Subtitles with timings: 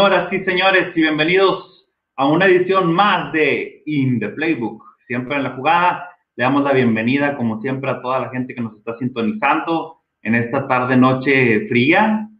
[0.00, 1.86] Señoras y señores, y bienvenidos
[2.16, 4.82] a una edición más de In the Playbook.
[5.06, 8.62] Siempre en la jugada, le damos la bienvenida, como siempre, a toda la gente que
[8.62, 12.30] nos está sintonizando en esta tarde-noche fría,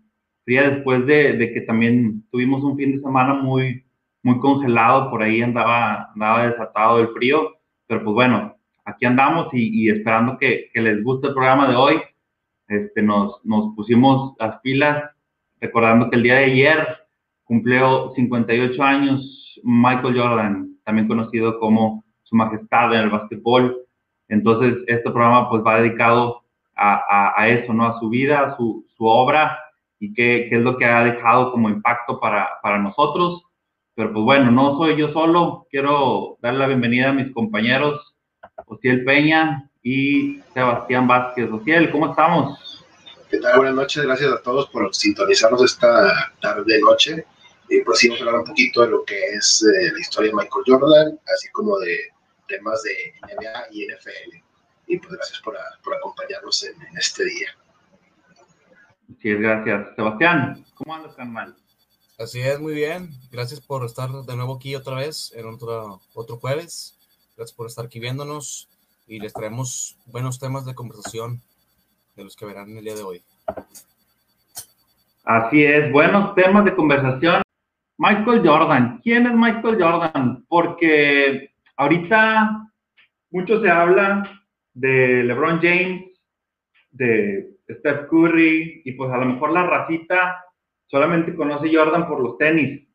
[0.46, 3.84] fría después de, que también tuvimos un fin de semana muy,
[4.22, 8.56] muy congelado, por ahí andaba, andaba desatado el frío, pero pues bueno,
[8.86, 11.96] aquí andamos y, esperando que, les guste el programa de hoy.
[12.68, 15.10] Este, nos, nos pusimos las pilas,
[15.60, 16.99] recordando que el día de ayer
[17.50, 23.76] cumplió 58 años Michael Jordan, también conocido como su majestad en el básquetbol.
[24.28, 26.44] Entonces, este programa pues va dedicado
[26.76, 27.86] a, a, eso, ¿no?
[27.86, 29.58] A su vida, a su, su obra
[29.98, 33.42] y qué, qué, es lo que ha dejado como impacto para, para nosotros.
[33.96, 38.14] Pero pues bueno, no soy yo solo, quiero darle la bienvenida a mis compañeros,
[38.64, 41.50] Ociel Peña y Sebastián Vázquez.
[41.50, 42.86] Ociel, ¿cómo estamos?
[43.28, 43.56] ¿Qué tal?
[43.56, 47.26] Buenas noches, gracias a todos por sintonizarnos esta tarde-noche.
[47.70, 50.30] Y pues sí, vamos a hablar un poquito de lo que es eh, la historia
[50.30, 51.96] de Michael Jordan, así como de
[52.48, 54.36] temas de NBA y NFL.
[54.88, 57.56] Y pues gracias por, por acompañarnos en, este día.
[59.22, 59.94] Sí, gracias.
[59.94, 61.54] Sebastián, ¿cómo andas, mal?
[62.18, 63.10] Así es, muy bien.
[63.30, 66.96] Gracias por estar de nuevo aquí otra vez en otro, otro jueves.
[67.36, 68.68] Gracias por estar aquí viéndonos
[69.06, 71.40] y les traemos buenos temas de conversación
[72.16, 73.22] de los que verán el día de hoy.
[75.24, 77.42] Así es, buenos temas de conversación.
[78.00, 78.98] Michael Jordan.
[79.02, 80.46] ¿Quién es Michael Jordan?
[80.48, 82.66] Porque ahorita
[83.30, 84.40] mucho se habla
[84.72, 86.10] de LeBron James,
[86.92, 90.42] de Steph Curry, y pues a lo mejor la racita
[90.86, 92.88] solamente conoce Jordan por los tenis,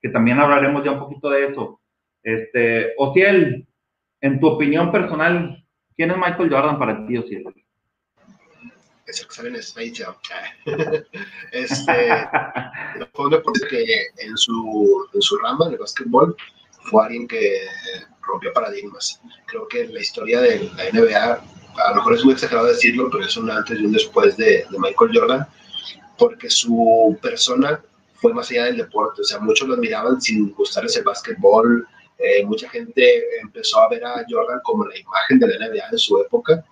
[0.00, 1.80] que también hablaremos ya un poquito de eso.
[2.22, 3.66] Este, Ociel,
[4.20, 5.64] en tu opinión personal,
[5.96, 7.42] ¿quién es Michael Jordan para ti, Ociel?
[9.08, 10.14] Es el que sale en Space Jam.
[11.52, 12.28] este,
[13.14, 13.84] fue un deporte que
[14.18, 16.36] en su, en su rama, en el básquetbol,
[16.90, 17.62] fue alguien que
[18.22, 19.20] rompió paradigmas.
[19.46, 23.24] Creo que la historia de la NBA, a lo mejor es muy exagerado decirlo, pero
[23.24, 25.46] es un antes y un después de, de Michael Jordan,
[26.18, 27.80] porque su persona
[28.14, 29.22] fue más allá del deporte.
[29.22, 31.86] O sea, muchos lo admiraban sin gustarles el básquetbol.
[32.18, 35.98] Eh, mucha gente empezó a ver a Jordan como la imagen de la NBA en
[35.98, 36.62] su época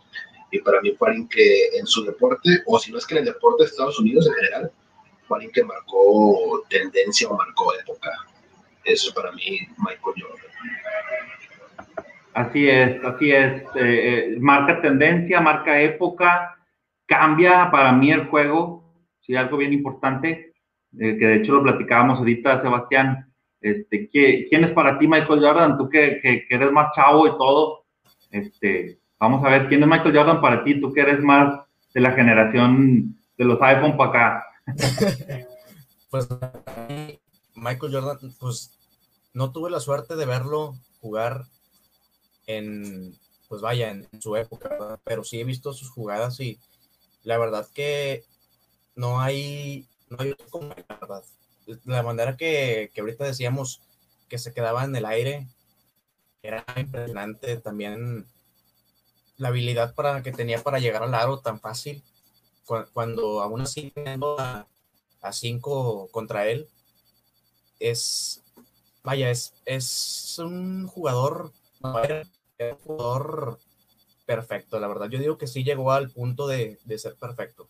[0.50, 3.26] y para mí fue que en su deporte, o si no es que en el
[3.26, 4.72] deporte de Estados Unidos en general,
[5.26, 8.10] fue que marcó tendencia o marcó época.
[8.84, 10.46] Eso es para mí Michael Jordan.
[12.34, 13.62] Así es, así es.
[13.74, 16.56] Eh, eh, marca tendencia, marca época,
[17.06, 18.84] cambia para mí el juego.
[19.20, 20.52] Sí, algo bien importante,
[20.98, 23.32] eh, que de hecho lo platicábamos ahorita, Sebastián.
[23.60, 25.78] Este, ¿Quién es para ti Michael Jordan?
[25.78, 27.86] Tú que, que, que eres más chavo y todo,
[28.30, 30.80] este, Vamos a ver, ¿quién es Michael Jordan para ti?
[30.80, 31.60] Tú que eres más
[31.94, 34.46] de la generación de los iPhone para acá.
[36.10, 36.28] pues
[37.54, 38.72] Michael Jordan, pues
[39.32, 41.44] no tuve la suerte de verlo jugar
[42.46, 43.14] en,
[43.48, 46.58] pues vaya, en, su época, pero sí he visto sus jugadas y
[47.22, 48.24] la verdad que
[48.94, 51.24] no hay, no hay otro como la verdad.
[51.84, 53.80] La manera que, que ahorita decíamos
[54.28, 55.46] que se quedaba en el aire
[56.42, 58.26] era impresionante también
[59.38, 62.02] la habilidad para, que tenía para llegar al aro tan fácil,
[62.92, 63.92] cuando aún así
[64.38, 64.66] a,
[65.22, 66.68] a cinco contra él,
[67.78, 68.42] es,
[69.04, 71.52] vaya, es, es un jugador,
[71.82, 73.58] un jugador
[74.26, 75.08] perfecto, la verdad.
[75.08, 77.68] Yo digo que sí llegó al punto de, ser perfecto.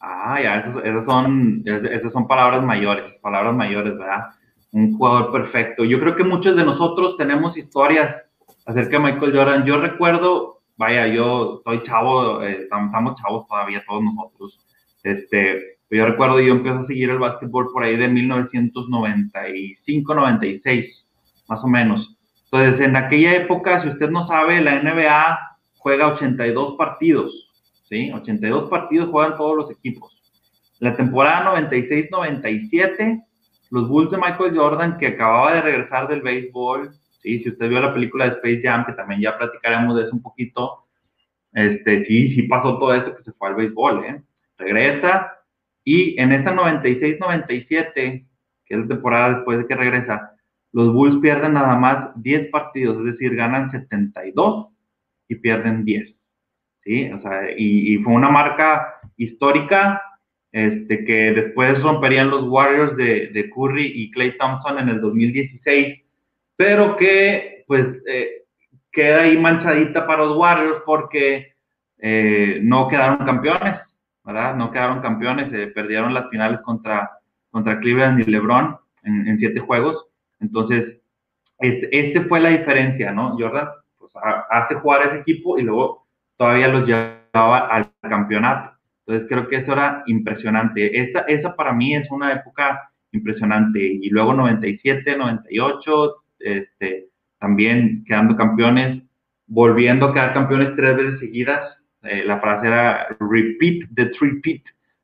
[0.00, 4.30] Ah, ya, esas, son, esas son palabras mayores, palabras mayores, ¿verdad?
[4.70, 5.84] Un jugador perfecto.
[5.84, 8.25] Yo creo que muchos de nosotros tenemos historias
[8.66, 9.64] acerca de Michael Jordan.
[9.64, 14.60] Yo recuerdo, vaya, yo soy chavo, eh, estamos chavos todavía todos nosotros.
[15.02, 21.06] Este, yo recuerdo, yo empecé a seguir el básquetbol por ahí de 1995, 96,
[21.48, 22.16] más o menos.
[22.50, 25.38] Entonces, en aquella época, si usted no sabe, la NBA
[25.78, 27.50] juega 82 partidos,
[27.88, 28.10] ¿sí?
[28.12, 30.12] 82 partidos juegan todos los equipos.
[30.80, 33.24] La temporada 96-97,
[33.70, 36.92] los Bulls de Michael Jordan, que acababa de regresar del béisbol,
[37.26, 37.42] ¿sí?
[37.42, 40.22] Si usted vio la película de Space Jam, que también ya platicaremos de eso un
[40.22, 40.84] poquito,
[41.52, 44.22] este, sí, sí pasó todo eso que se fue al béisbol, ¿eh?
[44.56, 45.32] Regresa
[45.84, 50.32] y en esa 96-97, que es la temporada después de que regresa,
[50.72, 54.68] los Bulls pierden nada más 10 partidos, es decir, ganan 72
[55.28, 56.14] y pierden 10.
[56.84, 57.10] ¿sí?
[57.12, 60.02] O sea, y, y, fue una marca histórica
[60.52, 66.05] este, que después romperían los Warriors de Curry y Clay Thompson en el 2016
[66.56, 68.44] pero que pues eh,
[68.90, 71.54] queda ahí manchadita para los Warriors porque
[71.98, 73.80] eh, no quedaron campeones,
[74.24, 74.56] ¿verdad?
[74.56, 77.10] No quedaron campeones, eh, perdieron las finales contra
[77.50, 80.06] contra Cleveland y LeBron en, siete juegos.
[80.40, 80.98] Entonces,
[81.58, 83.34] este, este, fue la diferencia, ¿no?
[83.38, 83.68] Jordan
[83.98, 84.12] pues,
[84.50, 86.06] hace jugar a ese equipo y luego
[86.36, 88.76] todavía los llevaba al campeonato.
[89.06, 91.00] Entonces, creo que eso era impresionante.
[91.00, 93.80] Esa, esa para mí es una época impresionante.
[93.80, 99.02] Y luego 97, 98, este, también quedando campeones,
[99.46, 101.76] volviendo a quedar campeones tres veces seguidas.
[102.02, 104.62] Eh, la frase era repeat the three-peat,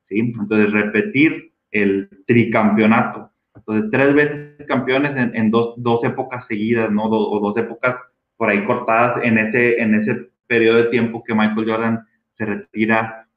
[0.09, 0.19] ¿sí?
[0.19, 3.31] Entonces, repetir el tricampeonato.
[3.55, 7.05] Entonces, tres veces campeones en, dos, dos, épocas seguidas, ¿no?
[7.05, 7.97] o dos épocas
[8.37, 12.07] por ahí cortadas en ese, en ese periodo de tiempo que Michael Jordan
[12.37, 13.29] se retira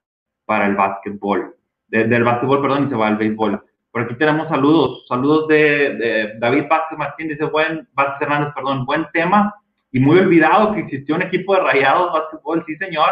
[0.45, 1.56] para el básquetbol.
[1.88, 3.63] del básquetbol, perdón, y se va al béisbol.
[3.95, 5.06] Por aquí tenemos saludos.
[5.07, 9.56] Saludos de, David Vázquez Martín, dice, buen, Vázquez Hernández, perdón, buen tema.
[9.89, 13.09] Y muy olvidado que existió un equipo de rayados básquetbol, sí señor.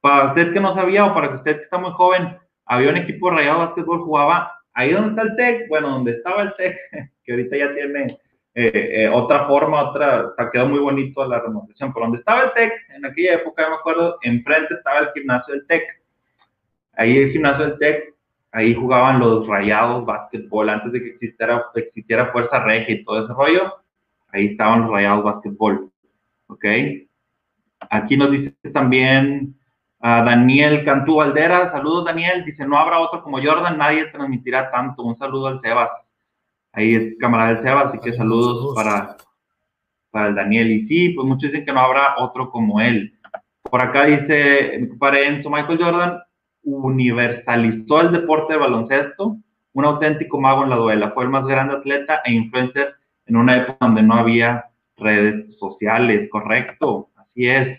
[0.00, 3.28] Para usted que no sabía o para usted que está muy joven, había un equipo
[3.28, 6.78] de rayados básquetbol, jugaba ahí donde está el TEC, bueno, donde estaba el TEC,
[7.22, 8.18] que ahorita ya tiene
[8.54, 12.72] eh, eh, otra forma, otra, quedó muy bonito la remodelación, pero donde estaba el TEC,
[12.96, 15.82] en aquella época, me acuerdo, enfrente estaba el gimnasio del TEC.
[16.94, 18.17] Ahí el gimnasio del TEC,
[18.52, 23.32] ahí jugaban los rayados básquetbol, antes de que existiera, existiera Fuerza Regia y todo ese
[23.32, 23.76] rollo,
[24.32, 25.90] ahí estaban los rayados básquetbol,
[26.48, 26.64] ¿ok?
[27.90, 29.54] Aquí nos dice también
[30.00, 35.02] a Daniel Cantú Valdera, saludos Daniel, dice, no habrá otro como Jordan, nadie transmitirá tanto,
[35.02, 35.90] un saludo al Sebas,
[36.72, 39.16] ahí es camarada del Sebas, así que saludos, para,
[40.10, 43.14] para el Daniel, y sí, pues muchos dicen que no habrá otro como él.
[43.62, 46.18] Por acá dice, para Enzo, Michael Jordan
[46.76, 49.36] universalizó el deporte de baloncesto,
[49.72, 52.94] un auténtico mago en la duela, fue el más grande atleta e influencer
[53.26, 54.64] en una época donde no había
[54.96, 57.78] redes sociales, correcto, así es.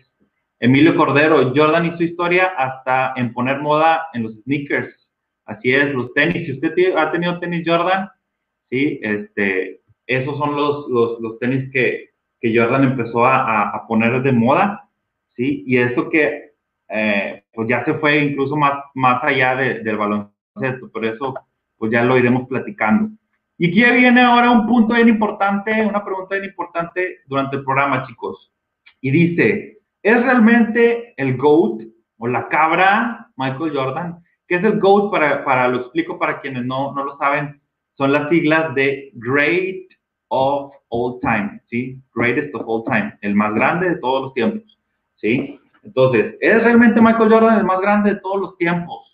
[0.59, 4.93] Emilio Cordero, Jordan hizo historia hasta en poner moda en los sneakers.
[5.45, 6.45] Así es, los tenis.
[6.45, 8.09] Si usted ha tenido tenis Jordan,
[8.69, 12.09] sí, este, esos son los, los, tenis que,
[12.41, 14.89] que, Jordan empezó a, a, poner de moda,
[15.35, 16.51] sí, y eso que
[16.89, 21.33] eh, pues ya se fue incluso más, más allá del baloncesto, por eso
[21.77, 23.09] pues ya lo iremos platicando.
[23.57, 28.07] Y aquí viene ahora un punto bien importante, una pregunta bien importante durante el programa,
[28.07, 28.53] chicos.
[29.01, 31.81] Y dice, ¿Es realmente el GOAT
[32.17, 34.23] o la cabra Michael Jordan?
[34.47, 35.11] ¿Qué es el GOAT?
[35.11, 37.61] Para, para lo explico para quienes no, no lo saben.
[37.97, 39.89] Son las siglas de Great
[40.29, 42.01] of All Time, ¿sí?
[42.15, 44.79] Greatest of All Time, el más grande de todos los tiempos,
[45.17, 45.59] ¿sí?
[45.83, 49.05] Entonces, ¿es realmente Michael Jordan el más grande de todos los tiempos?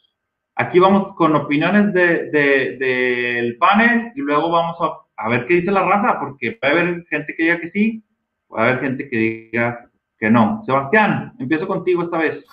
[0.56, 5.72] Aquí vamos con opiniones del de, panel y luego vamos a, a, ver qué dice
[5.72, 8.04] la raza, porque puede haber gente que diga que sí,
[8.48, 10.64] puede haber gente que diga que no.
[10.66, 12.46] Sebastián, empiezo contigo esta vez.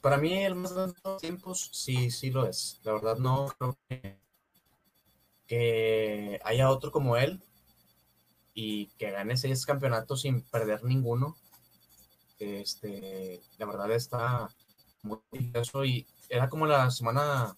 [0.00, 2.80] Para mí el más grande de los tiempos sí, sí lo es.
[2.84, 3.76] La verdad no creo
[5.46, 7.42] que, haya otro como él
[8.54, 11.36] y que gane seis campeonatos sin perder ninguno.
[12.40, 14.48] Este, la verdad está
[15.02, 17.54] muy intenso y era como la semana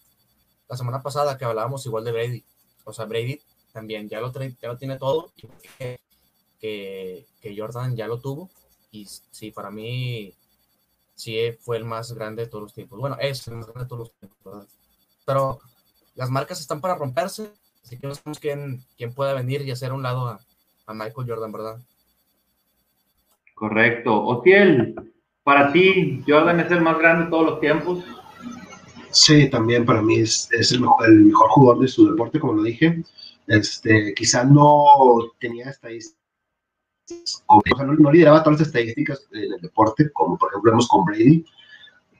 [0.68, 2.44] la semana pasada que hablábamos igual de Brady.
[2.84, 3.40] O sea, Brady
[3.72, 5.32] también ya lo, ya lo tiene todo
[6.62, 7.26] que,
[7.56, 8.50] Jordan ya lo tuvo.
[8.90, 10.34] Y sí, para mí,
[11.14, 12.98] sí fue el más grande de todos los tiempos.
[12.98, 14.66] Bueno, es el más grande de todos los tiempos,
[15.24, 15.60] Pero
[16.14, 17.52] las marcas están para romperse,
[17.84, 20.40] así que no sabemos quién, quién pueda venir y hacer un lado a,
[20.94, 21.80] Michael Jordan, ¿verdad?
[23.54, 24.24] Correcto.
[24.24, 24.94] Otiel,
[25.42, 28.04] para ti, Jordan es el más grande de todos los tiempos.
[29.10, 33.02] Sí, también para mí es, el, mejor, el, jugador de su deporte, como lo dije.
[33.46, 34.84] Este, quizá no
[35.38, 36.22] tenía estadísticas
[37.98, 41.44] no, lideraba todas las estadísticas en el deporte, como por ejemplo vemos con Brady,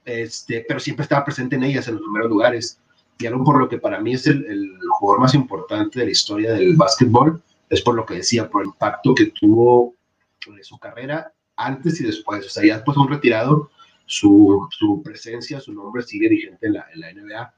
[0.04, 2.78] este, pero siempre estaba presente en ellas en los primeros lugares.
[3.18, 6.52] Y algo por lo que para mí es el, jugador más importante de la historia
[6.52, 9.94] del básquetbol, es por lo que decía, por el impacto que tuvo
[10.46, 12.46] en su carrera antes y después.
[12.46, 13.70] O sea, ya después de un retirado,
[14.06, 17.54] su, su, presencia, su nombre sigue vigente en la, en la NBA.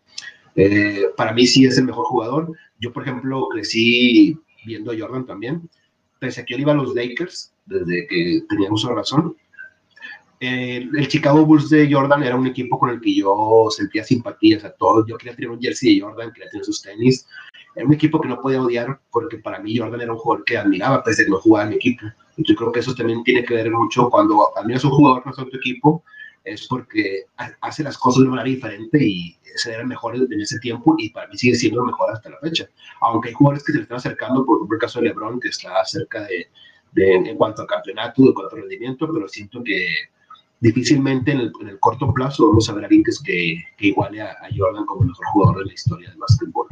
[0.56, 2.52] Eh, para mí sí es el mejor jugador.
[2.78, 5.68] Yo, por ejemplo, crecí viendo a Jordan también
[6.24, 9.36] pese a que yo iba a los Lakers, desde que teníamos una razón,
[10.40, 14.64] eh, el Chicago Bulls de Jordan era un equipo con el que yo sentía simpatías
[14.64, 15.06] a todos.
[15.06, 17.26] Yo quería tener un jersey de Jordan, quería tener sus tenis.
[17.74, 20.58] Era un equipo que no podía odiar porque para mí Jordan era un jugador que
[20.58, 22.06] admiraba, pese a que no jugaba en mi equipo.
[22.36, 25.22] Y yo creo que eso también tiene que ver mucho cuando admiras a un jugador
[25.24, 26.04] no es tu equipo,
[26.44, 27.22] es porque
[27.60, 30.94] hace las cosas de una manera diferente y ese era el mejor en ese tiempo
[30.98, 32.68] y para mí sigue siendo el mejor hasta la fecha.
[33.00, 35.48] Aunque hay jugadores que se le están acercando, por ejemplo el caso de LeBron, que
[35.48, 36.48] está cerca de,
[36.92, 39.86] de en cuanto a campeonato, en cuanto a rendimiento, pero siento que,
[40.60, 44.86] difícilmente en el, corto plazo vamos a ver a alguien que, que, iguale a, Jordan
[44.86, 46.66] como el mejor jugador de la historia del básquetbol.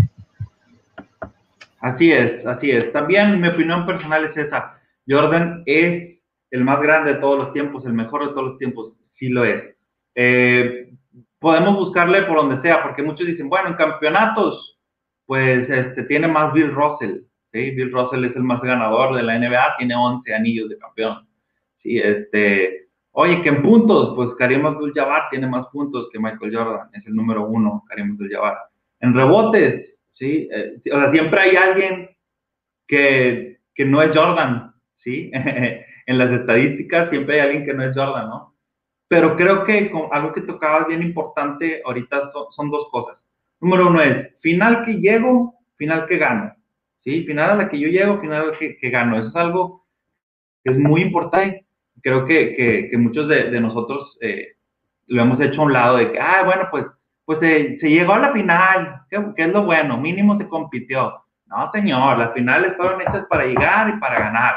[1.80, 2.92] Así es, así es.
[2.92, 4.80] También mi opinión personal es esa.
[5.06, 6.18] Jordan es
[6.50, 9.44] el más grande de todos los tiempos, el mejor de todos los tiempos, sí lo
[9.44, 9.74] es.
[10.14, 10.92] Eh,
[11.38, 14.78] podemos buscarle por donde sea, porque muchos dicen, bueno, en campeonatos,
[15.26, 17.22] pues este, tiene más Bill Russell.
[17.52, 17.70] ¿sí?
[17.72, 21.26] Bill Russell es el más ganador de la NBA, tiene 11 anillos de campeón.
[21.82, 22.81] Sí, este,
[23.12, 27.14] oye, que en puntos, pues Karim Abdul-Jabbar tiene más puntos que Michael Jordan, es el
[27.14, 28.58] número uno, Karim Abdul-Jabbar.
[29.00, 30.48] En rebotes, ¿sí?
[30.52, 32.10] Eh, o sea, siempre hay alguien
[32.86, 35.30] que, que no es Jordan, ¿sí?
[36.06, 38.54] en las estadísticas siempre hay alguien que no es Jordan, ¿no?
[39.08, 43.18] Pero creo que algo que tocaba bien importante ahorita son, dos cosas.
[43.60, 46.54] Número uno es, final que llego, final que gano.
[47.04, 47.24] ¿Sí?
[47.24, 49.18] Final a la que yo llego, final que, que gano.
[49.18, 49.84] Eso es algo
[50.64, 51.66] que es muy importante.
[52.02, 54.56] Creo que, que, muchos de, nosotros eh,
[55.06, 56.86] lo hemos hecho a un lado de que, ah, bueno, pues,
[57.24, 59.96] pues se, llegó a la final, ¿qué, ¿qué, es lo bueno?
[59.98, 61.22] Mínimo se compitió.
[61.46, 64.54] No, señor, las finales fueron hechas para llegar y para ganar.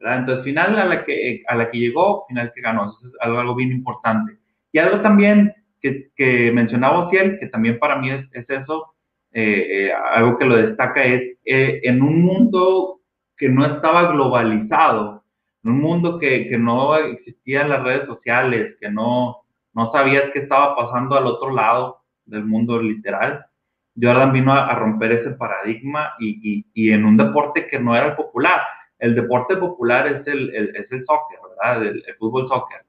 [0.00, 2.86] Entonces, final a la, que, a la que llegó, final que ganó.
[2.86, 4.38] Eso es algo, algo bien importante.
[4.72, 8.94] Y algo también que, que mencionaba Ociel, que también para mí es, es eso,
[9.34, 13.00] eh, eh, algo que lo destaca es, en un mundo
[13.36, 15.21] que no estaba globalizado,
[15.64, 19.42] un mundo que, que no existían las redes sociales, que no,
[19.74, 23.46] no sabías qué estaba pasando al otro lado del mundo literal,
[24.00, 28.16] Jordan vino a, romper ese paradigma y, y, y en un deporte que no era
[28.16, 28.62] popular
[29.02, 31.84] el deporte popular es el, es el soccer, ¿verdad?
[31.84, 32.82] El, fútbol soccer.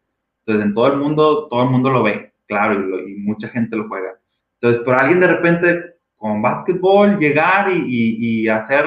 [0.46, 3.88] Entonces, en todo el mundo, todo el mundo lo ve, claro, y, mucha gente lo
[3.88, 4.14] juega.
[4.62, 8.86] Entonces, por alguien de repente con básquetbol llegar y, y, hacer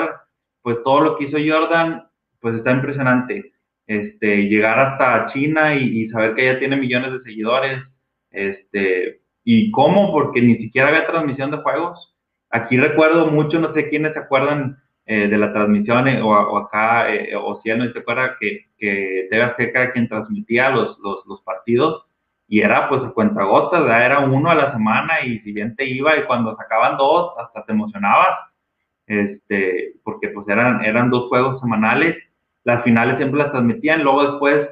[0.63, 2.07] pues todo lo que hizo Jordan,
[2.41, 3.53] pues está impresionante.
[3.87, 7.83] Este, llegar hasta China y, saber que ya tiene millones de seguidores,
[8.31, 12.15] este, y cómo, porque ni siquiera había transmisión de juegos.
[12.51, 14.79] Aquí recuerdo mucho, no sé quiénes se acuerdan,
[15.09, 19.29] eh, de la transmisión o, acá, eh, o si él no se acuerda que, que
[19.31, 22.07] TV Azteca era quien transmitía los, los, partidos
[22.49, 26.17] y era pues a cuentagotas, era uno a la semana y si bien te iba
[26.17, 28.37] y cuando sacaban dos hasta te emocionabas,
[29.07, 32.17] este, porque pues eran, eran dos juegos semanales,
[32.67, 34.69] las finales siempre las transmitían, luego después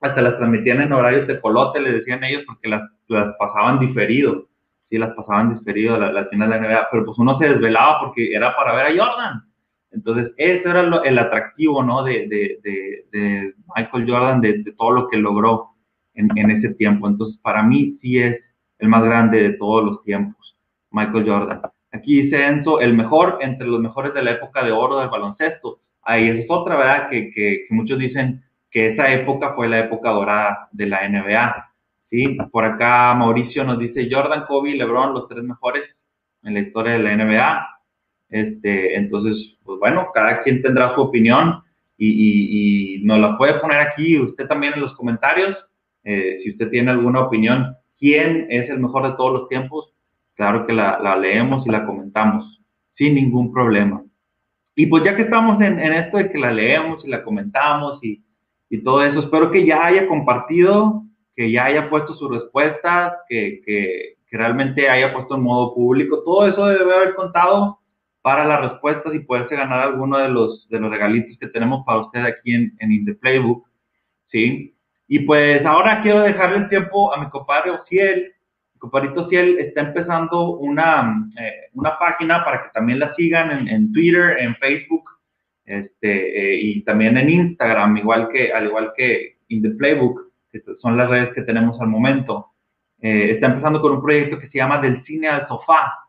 [0.00, 4.48] hasta las transmitían en horarios de colote, le decían ellos, porque las, las pasaban diferido,
[4.88, 8.00] sí, las pasaban diferido las la finales de la NBA, pero pues uno se desvelaba
[8.00, 9.42] porque era para ver a Jordan,
[9.90, 12.02] entonces, ese era el atractivo, ¿no?
[12.02, 15.70] De, de, de, Michael Jordan, de, todo lo que logró
[16.14, 17.08] en, en, ese tiempo.
[17.08, 18.38] Entonces, para mí sí es
[18.78, 20.56] el más grande de todos los tiempos,
[20.90, 21.62] Michael Jordan.
[21.92, 25.80] Aquí dice Enzo, el mejor entre los mejores de la época de oro del baloncesto.
[26.08, 27.10] Ahí es otra, ¿verdad?
[27.10, 31.70] Que, que, muchos dicen que esa época fue la época dorada de la NBA.
[32.08, 32.38] ¿sí?
[32.50, 35.82] Por acá Mauricio nos dice Jordan, Kobe y LeBron, los tres mejores
[36.44, 37.68] en la historia de la NBA.
[38.30, 41.62] Este, entonces, pues bueno, cada quien tendrá su opinión
[41.98, 45.58] y, nos la puede poner aquí usted también en los comentarios.
[46.04, 49.92] Eh, si usted tiene alguna opinión, ¿quién es el mejor de todos los tiempos?
[50.36, 52.62] Claro que la, leemos y la comentamos
[52.96, 54.02] sin ningún problema.
[54.78, 58.22] Y pues ya que estamos en, esto de que la leemos y la comentamos y,
[58.84, 61.02] todo eso, espero que ya haya compartido,
[61.34, 66.22] que ya haya puesto sus respuestas, que, que, realmente haya puesto en modo público.
[66.22, 67.80] Todo eso debe haber contado
[68.22, 72.02] para las respuestas y poderse ganar alguno de los, de los regalitos que tenemos para
[72.02, 73.66] usted aquí en, en In Playbook,
[74.28, 74.76] ¿sí?
[75.08, 78.32] Y pues ahora quiero dejarle el tiempo a mi compadre Ociel.
[78.78, 84.36] Compadrito Ociel está empezando una, eh, una página para que también la sigan en, Twitter,
[84.38, 85.10] en Facebook,
[85.64, 90.62] este, eh, y también en Instagram, igual que, al igual que In The Playbook, que
[90.80, 92.52] son las redes que tenemos al momento.
[93.00, 96.08] Eh, está empezando con un proyecto que se llama Del Cine al Sofá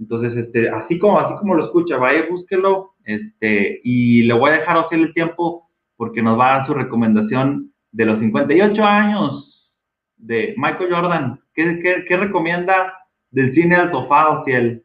[0.00, 4.54] entonces, este, así como, así como lo escucha, vaya, búsquelo, este, y le voy a
[4.54, 9.70] dejar usted el tiempo porque nos va a dar su recomendación de los 58 años
[10.16, 11.40] de Michael Jordan.
[11.82, 12.94] ¿Qué, recomienda
[13.30, 14.82] del cine al sofá, él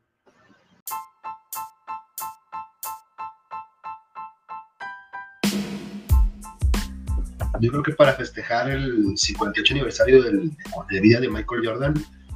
[7.61, 10.51] Yo creo que para festejar el 58 aniversario del,
[10.89, 11.93] de vida de Michael Jordan,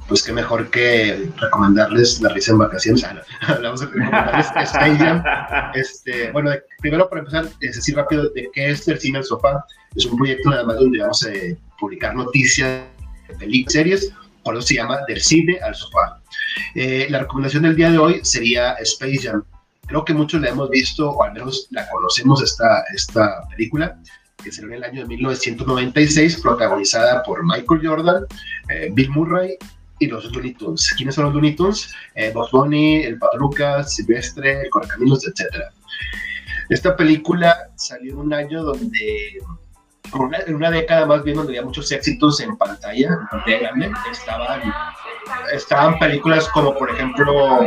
[0.08, 3.04] pues qué mejor que recomendarles La Risa en Vacaciones.
[3.42, 5.22] Hablamos de recomendarles Space
[5.74, 9.62] Este, bueno, primero para empezar, es decir rápido de qué es el cine al sofá.
[9.94, 11.30] Es un proyecto nada más donde vamos a
[11.78, 12.86] publicar noticias,
[13.38, 16.20] películas, series, por eso se llama Del cine al sofá.
[16.74, 19.44] Eh, la recomendación del día de hoy sería Space Jam.
[19.86, 23.98] Creo que muchos la hemos visto, o al menos la conocemos esta, esta película.
[24.42, 28.24] que será en el año de 1996, protagonizada por Michael Jordan,
[28.70, 29.58] eh, Bill Murray
[29.98, 30.94] y los Looney Tunes.
[30.96, 31.92] ¿Quiénes son los Looney Tunes?
[32.14, 35.46] Eh, Bob Bunny, el Pato Lucas, Silvestre, el Correcaminos, etc.
[36.70, 39.38] Esta película salió en un año donde,
[40.46, 44.74] en una década más bien donde había muchos éxitos en pantalla, en pantalla grande, estaban
[45.52, 47.60] estaban películas como por ejemplo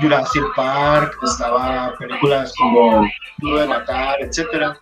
[0.00, 3.06] Jurassic Park, estaban películas como
[3.38, 4.78] Duro de Matar, etcétera.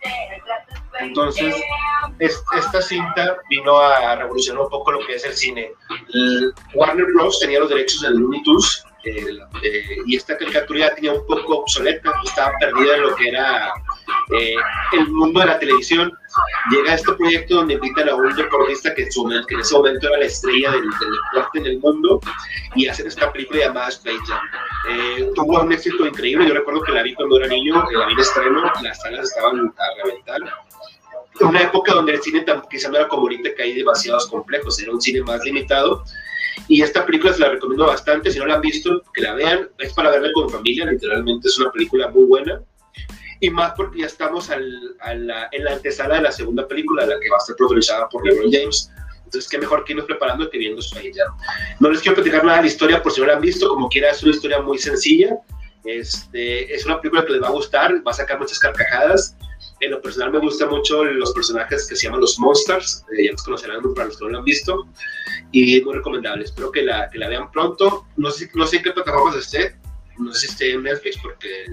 [0.99, 1.55] Entonces,
[2.19, 5.73] esta cinta vino a revolucionar un poco lo que es el cine.
[6.75, 7.39] Warner Bros.
[7.41, 12.13] tenía los derechos del Looney Tunes eh, y esta caricatura ya tenía un poco obsoleta,
[12.25, 13.73] estaba perdida en lo que era
[14.33, 14.55] eh,
[14.93, 16.13] el mundo de la televisión.
[16.71, 20.73] Llega este proyecto donde invitan a un deportista que, en ese momento era la estrella
[20.73, 20.83] del,
[21.33, 22.21] deporte en el mundo
[22.75, 24.41] y hacen esta película llamada Space Jam.
[24.91, 28.13] Eh, tuvo un éxito increíble, yo recuerdo que la vi cuando era niño, la vi
[28.13, 30.41] en estreno, las salas estaban a reventar
[31.41, 34.93] una época donde el cine quizá no era como ahorita que hay demasiados complejos, era
[34.93, 36.05] un cine más limitado
[36.69, 39.69] y esta película se la recomiendo bastante, si no la han visto, que la vean,
[39.79, 42.61] es para verla con familia, literalmente es una película muy buena.
[43.39, 47.31] Y más porque ya estamos al, en la antesala de la segunda película, la que
[47.31, 48.91] va a ser protagonizada por LeBron James.
[49.25, 51.25] Entonces, qué mejor que irnos preparando que viendo su ya.
[51.79, 53.89] No les quiero platicar nada de la historia por si no la han visto, como
[53.89, 55.37] quiera, es una historia muy sencilla.
[55.85, 59.37] Este, es una película que les va a gustar, va a sacar muchas carcajadas.
[59.81, 63.33] En lo personal me gustan mucho los personajes que se llaman los Monsters, eh, ya
[63.33, 64.87] los conocerán para los que no lo han visto
[65.53, 66.45] y es muy recomendable.
[66.45, 68.07] Espero que la, que la vean pronto.
[68.17, 69.77] No sé, no sé en qué plataformas esté,
[70.19, 71.65] no sé si esté en Netflix porque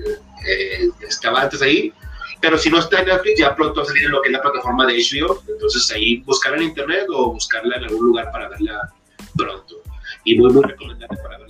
[0.47, 1.93] eh, estaba antes ahí,
[2.41, 4.33] pero si no está en Netflix ya pronto va a salir en lo que es
[4.33, 8.49] la plataforma de HBO, entonces ahí buscarla en internet o buscarla en algún lugar para
[8.49, 8.91] verla
[9.35, 9.81] pronto.
[10.25, 11.42] Y muy, muy recomendable para verla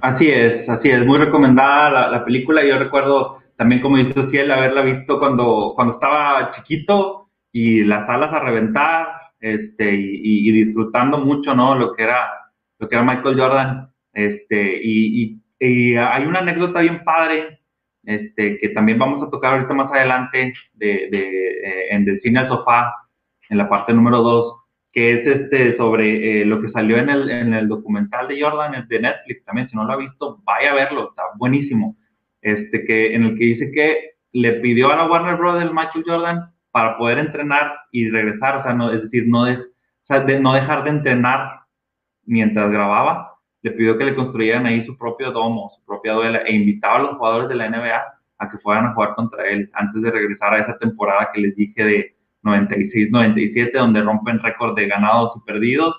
[0.00, 2.64] Así es, así es, muy recomendada la, la película.
[2.64, 8.32] Yo recuerdo también como dice Ciel, haberla visto cuando, cuando estaba chiquito y las salas
[8.32, 9.08] a reventar,
[9.40, 11.74] este, y, disfrutando mucho, ¿no?
[11.74, 12.28] Lo que era,
[12.78, 17.60] lo que era Michael Jordan, este, y, y, hay una anécdota bien padre,
[18.04, 21.28] este, que también vamos a tocar ahorita más adelante, de, de
[21.64, 22.94] eh, en del cine al sofá,
[23.48, 24.54] en la parte número 2,
[24.98, 28.84] que es este sobre eh, lo que salió en el, en el documental de Jordan
[28.88, 31.96] de Netflix también, si no lo ha visto, vaya a verlo, está buenísimo
[32.42, 35.62] este, que, en el que dice que le pidió a la Warner Bros.
[35.62, 39.60] el Michael Jordan para poder entrenar y regresar, o sea, no, es decir, no, de,
[40.40, 41.60] no dejar de entrenar
[42.24, 46.56] mientras grababa, le pidió que le construyeran ahí su propio domo, su propia duela, e
[46.56, 48.02] invitaba a los jugadores de la NBA
[48.38, 51.54] a que fueran a jugar contra él antes de regresar a esa temporada que les
[51.54, 55.96] dije de 96-97, donde rompen récord de ganados y perdidos.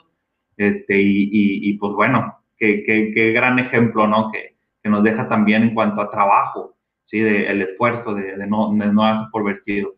[0.57, 4.29] Este, y, pues bueno, qué, qué, gran ejemplo, ¿no?
[4.31, 6.75] Que, que nos deja también en cuanto a trabajo,
[7.05, 7.19] ¿sí?
[7.19, 9.95] De, el esfuerzo de, de no, de no por vertido.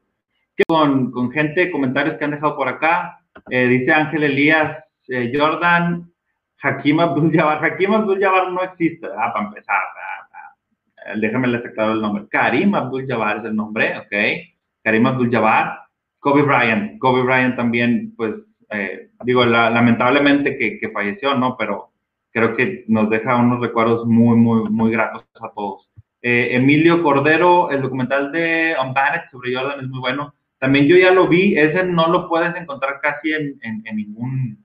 [0.67, 4.77] Con, con gente, comentarios que han dejado por acá, eh, dice Ángel Elías,
[5.08, 6.12] eh, Jordan,
[6.62, 11.15] Hakim Abdul-Jabbar, Hakim Abdul-Jabbar no existe, ah, para empezar, ah.
[11.15, 14.13] déjame le claro el nombre, Karim Abdul-Jabbar es el nombre, ok,
[14.84, 15.80] Karim Abdul-Jabbar,
[16.21, 18.36] Kobe Bryant, Kobe Bryant también, pues,
[18.69, 21.57] eh, digo, lamentablemente que, falleció, ¿no?
[21.57, 21.89] Pero
[22.31, 25.89] creo que nos deja unos recuerdos muy, muy, muy gratos a todos.
[26.21, 30.36] Eh, Emilio Cordero, el documental de Unbanked sobre Jordan es muy bueno.
[30.60, 34.63] También yo ya lo vi, ese no lo puedes encontrar casi en, en, ningún,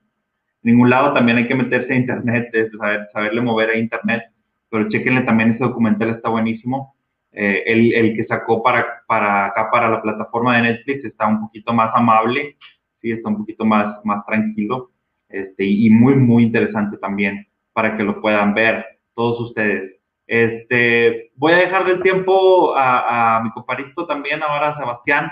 [0.62, 4.24] ningún lado, también hay que meterse a internet, saber, saberle mover a internet,
[4.68, 6.95] pero chequenle también ese documental, está buenísimo.
[7.38, 11.42] Eh, el, el, que sacó para, para acá, para la plataforma de Netflix, está un
[11.42, 12.56] poquito más amable,
[13.02, 14.90] sí, está un poquito más, más tranquilo,
[15.28, 20.00] este, y muy, muy interesante también para que lo puedan ver todos ustedes.
[20.26, 25.30] Este, voy a dejar del tiempo a, mi comparito también ahora, Sebastián,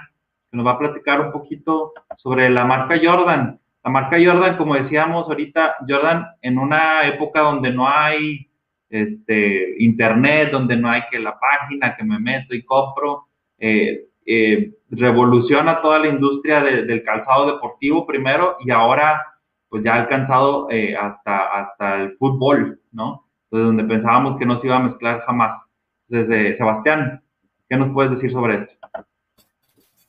[0.50, 3.58] que nos va a platicar un poquito sobre la marca Jordan.
[3.82, 8.50] La marca Jordan, como decíamos ahorita, Jordan en una época donde no hay
[8.88, 14.72] este, internet, donde no hay que la página que me meto y compro, eh, eh,
[14.90, 19.22] revoluciona toda la industria del calzado deportivo primero y ahora
[19.68, 23.26] pues ya ha alcanzado eh, hasta, hasta el fútbol, ¿no?
[23.44, 25.62] Entonces, donde pensábamos que no se iba a mezclar jamás.
[26.06, 27.24] Desde Sebastián,
[27.68, 28.74] ¿qué nos puedes decir sobre esto?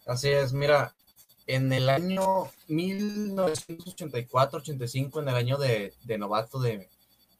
[0.06, 0.94] Así es, mira,
[1.48, 6.88] en el año 1984-85, en el año de, novato de,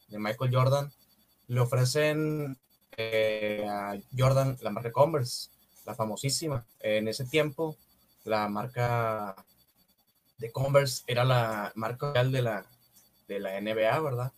[0.10, 0.92] Michael Jordan,
[1.48, 2.58] le ofrecen
[2.98, 5.50] eh, a Jordan la marca Converse,
[5.86, 6.66] la famosísima.
[6.80, 7.78] En ese tiempo,
[8.24, 9.36] la marca
[10.38, 12.66] de Converse era la marca real de la,
[13.28, 14.32] de la NBA, ¿verdad?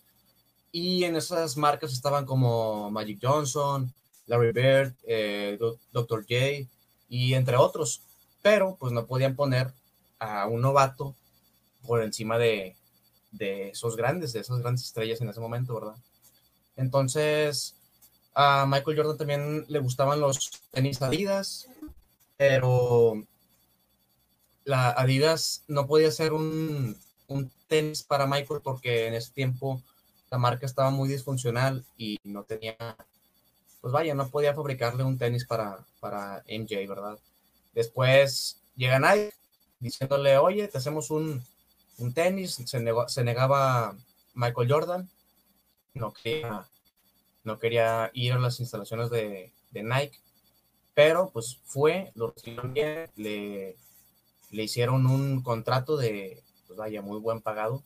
[0.71, 3.93] Y en esas marcas estaban como Magic Johnson,
[4.27, 5.57] Larry Bird, eh,
[5.91, 6.21] Dr.
[6.21, 6.69] J
[7.09, 8.01] y entre otros.
[8.41, 9.73] Pero pues no podían poner
[10.19, 11.15] a un novato
[11.85, 12.75] por encima de,
[13.31, 15.95] de esos grandes, de esas grandes estrellas en ese momento, ¿verdad?
[16.77, 17.75] Entonces,
[18.33, 21.67] a Michael Jordan también le gustaban los tenis Adidas,
[22.37, 23.23] pero
[24.63, 29.81] la Adidas no podía ser un, un tenis para Michael porque en ese tiempo
[30.29, 32.75] la marca estaba muy disfuncional y no tenía,
[33.81, 37.17] pues vaya, no podía fabricarle un tenis para, para MJ, ¿verdad?
[37.73, 39.33] Después llega Nike
[39.79, 41.43] diciéndole, oye, te hacemos un,
[41.97, 43.95] un tenis, se, negaba
[44.33, 45.09] Michael Jordan,
[45.97, 46.67] no quería,
[47.43, 50.19] no quería ir a las instalaciones de, Nike,
[50.93, 53.77] pero pues fue, lo recibieron bien, le,
[54.49, 57.83] le hicieron un contrato de, pues vaya, muy buen pagado,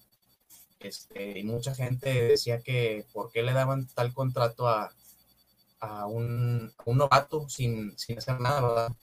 [0.80, 4.93] este, y mucha gente decía que por qué le daban tal contrato a,
[5.80, 8.95] a, un, novato sin, sin hacer nada, ¿verdad?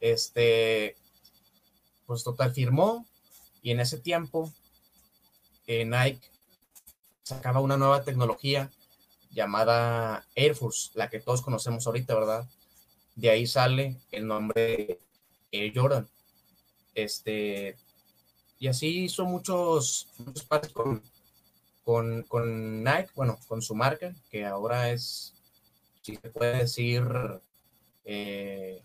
[0.00, 0.96] Este,
[2.06, 3.06] pues total, firmó,
[3.62, 4.52] y en ese tiempo,
[5.66, 6.30] eh, Nike
[7.28, 8.70] sacaba una nueva tecnología
[9.30, 12.48] llamada Air Force, la que todos conocemos ahorita, ¿verdad?
[13.16, 14.98] De ahí sale el nombre
[15.52, 16.08] Air Jordan.
[16.94, 17.76] Este,
[18.58, 21.02] y así hizo muchos, muchos pases con,
[21.84, 25.34] con, Nike, bueno, con su marca, que ahora es,
[26.00, 27.02] si se puede decir,
[28.06, 28.82] eh,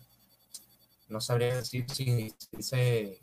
[1.08, 3.18] no sabría decir si dice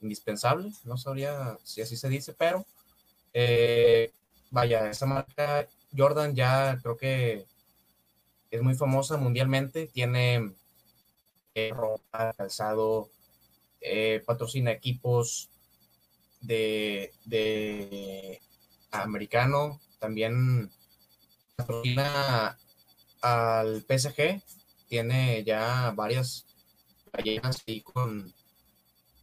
[0.00, 2.64] indispensable, no sabría si así se dice, pero
[3.34, 4.12] eh,
[4.50, 7.46] vaya, esa marca Jordan ya creo que
[8.50, 10.52] es muy famosa mundialmente, tiene
[11.54, 13.10] eh, ropa, calzado,
[13.80, 15.48] eh, patrocina equipos
[16.40, 18.40] de, de
[18.90, 20.70] americano, también
[21.56, 22.58] patrocina
[23.20, 24.42] al PSG,
[24.88, 26.44] tiene ya varias
[27.12, 28.32] galletas y con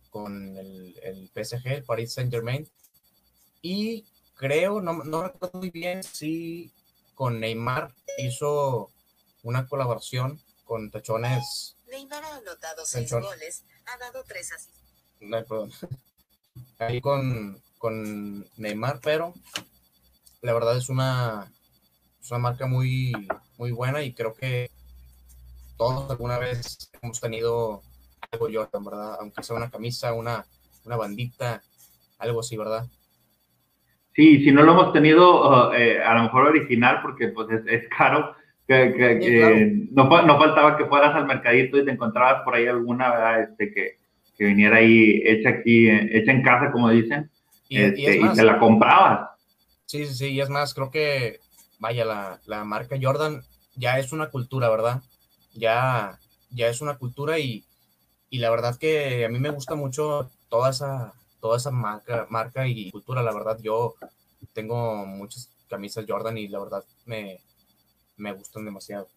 [0.09, 2.67] con el, el PSG, el Paris Saint Germain.
[3.61, 4.05] Y
[4.37, 6.71] creo, no, no recuerdo muy bien si
[7.15, 8.91] con Neymar hizo
[9.43, 11.75] una colaboración con Tachones.
[11.87, 14.69] Neymar ha anotado seis goles, ha dado tres así.
[15.19, 15.71] No, perdón.
[16.79, 19.33] Ahí con, con Neymar, pero
[20.41, 21.51] la verdad es una,
[22.21, 23.13] es una marca muy,
[23.57, 24.69] muy buena y creo que
[25.77, 27.81] todos alguna vez hemos tenido
[28.31, 29.17] algo Jordan, ¿verdad?
[29.19, 30.45] Aunque sea una camisa, una,
[30.85, 31.63] una bandita,
[32.17, 32.87] algo así, ¿verdad?
[34.17, 37.87] Sí, si no lo hemos tenido, uh, eh, a lo mejor original, porque pues es,
[37.95, 38.35] caro,
[38.67, 43.43] que, no, no, faltaba que fueras al mercadito y te encontrabas por ahí alguna, ¿verdad?
[43.43, 43.99] Este, que,
[44.35, 47.29] que viniera ahí hecha aquí, hecha en casa, como dicen,
[47.69, 49.29] y, este, te la comprabas.
[49.85, 51.39] Sí, sí, sí, y es más, creo que,
[51.77, 53.43] vaya, la, la marca Jordan
[53.75, 55.03] ya es una cultura, ¿verdad?
[55.53, 56.17] Ya,
[56.49, 57.65] ya es una cultura y,
[58.31, 62.67] y la verdad que a mí me gusta mucho toda esa, toda esa marca, marca
[62.67, 63.21] y cultura.
[63.21, 63.95] La verdad, yo
[64.53, 67.39] tengo muchas camisas Jordan y la verdad me,
[68.17, 69.07] me gustan demasiado.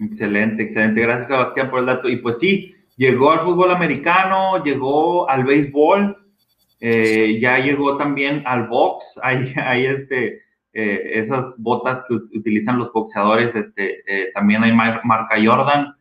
[0.00, 1.00] Excelente, excelente.
[1.00, 2.08] Gracias, Sebastián, por el dato.
[2.08, 6.16] Y pues sí, llegó al fútbol americano, llegó al béisbol,
[6.80, 9.04] eh, ya llegó también al box.
[9.22, 15.36] Hay, hay este, eh, esas botas que utilizan los boxeadores, este, eh, también hay marca
[15.42, 15.94] Jordan.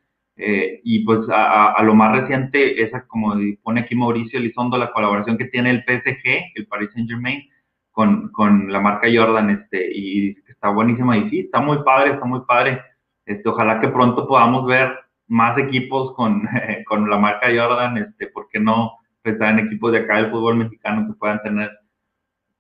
[0.44, 5.38] Eh, y pues a, lo más reciente, esa como pone aquí Mauricio Elizondo, la colaboración
[5.38, 7.48] que tiene el PSG, el Paris Saint Germain,
[7.92, 12.26] con, con la marca Jordan, este, y está buenísima y sí, está muy padre, está
[12.26, 12.82] muy padre.
[13.24, 14.92] Este, ojalá que pronto podamos ver
[15.28, 16.50] más equipos con,
[16.88, 21.06] con la marca Jordan, este, porque no pensar en equipos de acá del fútbol mexicano
[21.06, 21.70] que puedan tener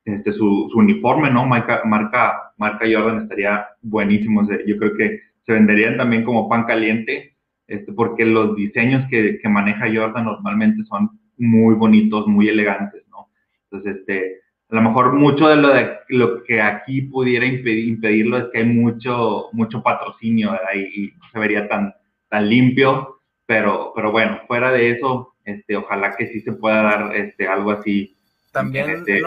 [0.06, 1.48] este, su, su uniforme, ¿no?
[1.48, 4.48] Marca, marca, marca Jordan estaría buenísimo.
[4.68, 7.31] Yo creo que se venderían también como pan caliente
[7.72, 13.30] este, porque los diseños que, que, maneja Jordan normalmente son muy bonitos, muy elegantes, ¿no?
[13.64, 18.46] Entonces, este, a lo mejor mucho de lo, de, lo que aquí pudiera impedirlo es
[18.52, 20.74] que hay mucho, mucho patrocinio, ¿verdad?
[20.76, 21.94] Y, no se vería tan,
[22.28, 27.16] tan limpio, pero, pero bueno, fuera de eso, este, ojalá que sí se pueda dar
[27.16, 28.18] este, algo así.
[28.52, 29.22] También, este,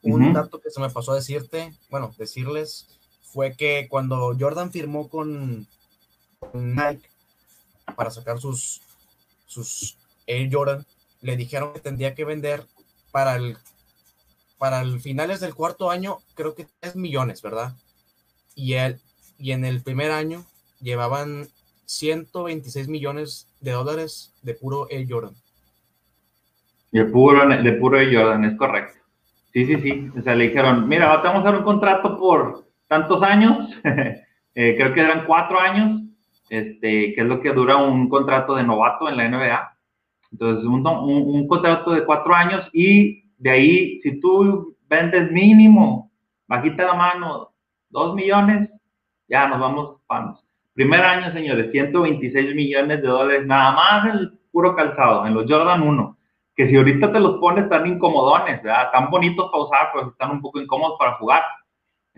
[0.00, 5.10] un dato que se me pasó a decirte, bueno, decirles, fue que cuando Jordan firmó
[5.10, 5.66] con
[6.54, 7.07] Nike,
[7.96, 8.80] para sacar sus,
[9.46, 9.96] sus
[10.26, 10.84] Air Jordan,
[11.22, 12.64] le dijeron que tendría que vender
[13.10, 13.56] para el,
[14.58, 17.72] para el finales del cuarto año, creo que 3 millones, ¿verdad?
[18.54, 19.00] Y, él,
[19.38, 20.44] y en el primer año
[20.80, 21.48] llevaban
[21.86, 25.34] 126 millones de dólares de puro Air Jordan.
[26.92, 28.98] De puro, de puro Air Jordan, es correcto.
[29.52, 30.10] Sí, sí, sí.
[30.16, 33.70] O sea, le dijeron, mira, vamos a dar un contrato por tantos años.
[34.60, 36.00] Eh, creo que eran cuatro años,
[36.50, 39.76] este, que es lo que dura un contrato de novato en la NBA.
[40.32, 46.10] Entonces, un, un, contrato de cuatro años y de ahí, si tú vendes mínimo,
[46.46, 47.50] bajita la mano,
[47.88, 48.70] dos millones,
[49.28, 50.44] ya nos vamos, vamos.
[50.74, 55.82] Primer año, señores, 126 millones de dólares, nada más el puro calzado, en los Jordan
[55.82, 56.18] 1
[56.58, 58.90] que si ahorita te los pones tan incomodones, ¿verdad?
[58.90, 61.40] Tan bonitos para usar, pero están un poco incómodos para jugar.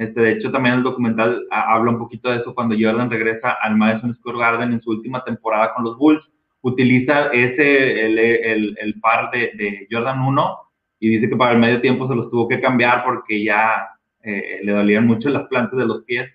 [0.01, 3.77] Este, de hecho, también el documental habla un poquito de eso cuando Jordan regresa al
[3.77, 6.27] Madison Square Garden en su última temporada con los Bulls.
[6.63, 10.59] Utiliza ese, el, el, par de, de, Jordan 1
[11.01, 13.91] y dice que para el medio tiempo se los tuvo que cambiar porque ya
[14.23, 16.31] eh, le dolían mucho las plantas de los pies.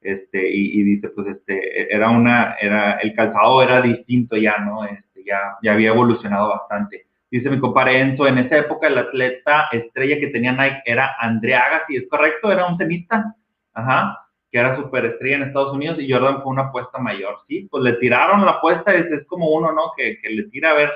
[0.00, 4.84] Este, y, y, dice, pues, este, era una, era, el calzado era distinto ya, ¿no?
[4.84, 7.06] Este, ya, ya había evolucionado bastante.
[7.30, 11.54] Dice mi compadre Enzo, en esa época el atleta estrella que tenía Nike era André
[11.54, 12.50] Agassi, ¿es correcto?
[12.50, 13.36] Era un tenista,
[13.72, 14.18] ajá,
[14.50, 17.68] que era súper estrella en Estados Unidos y Jordan fue una apuesta mayor, ¿sí?
[17.70, 19.92] Pues le tiraron la apuesta, es, como uno, ¿no?
[19.96, 20.90] Que, le tira a ver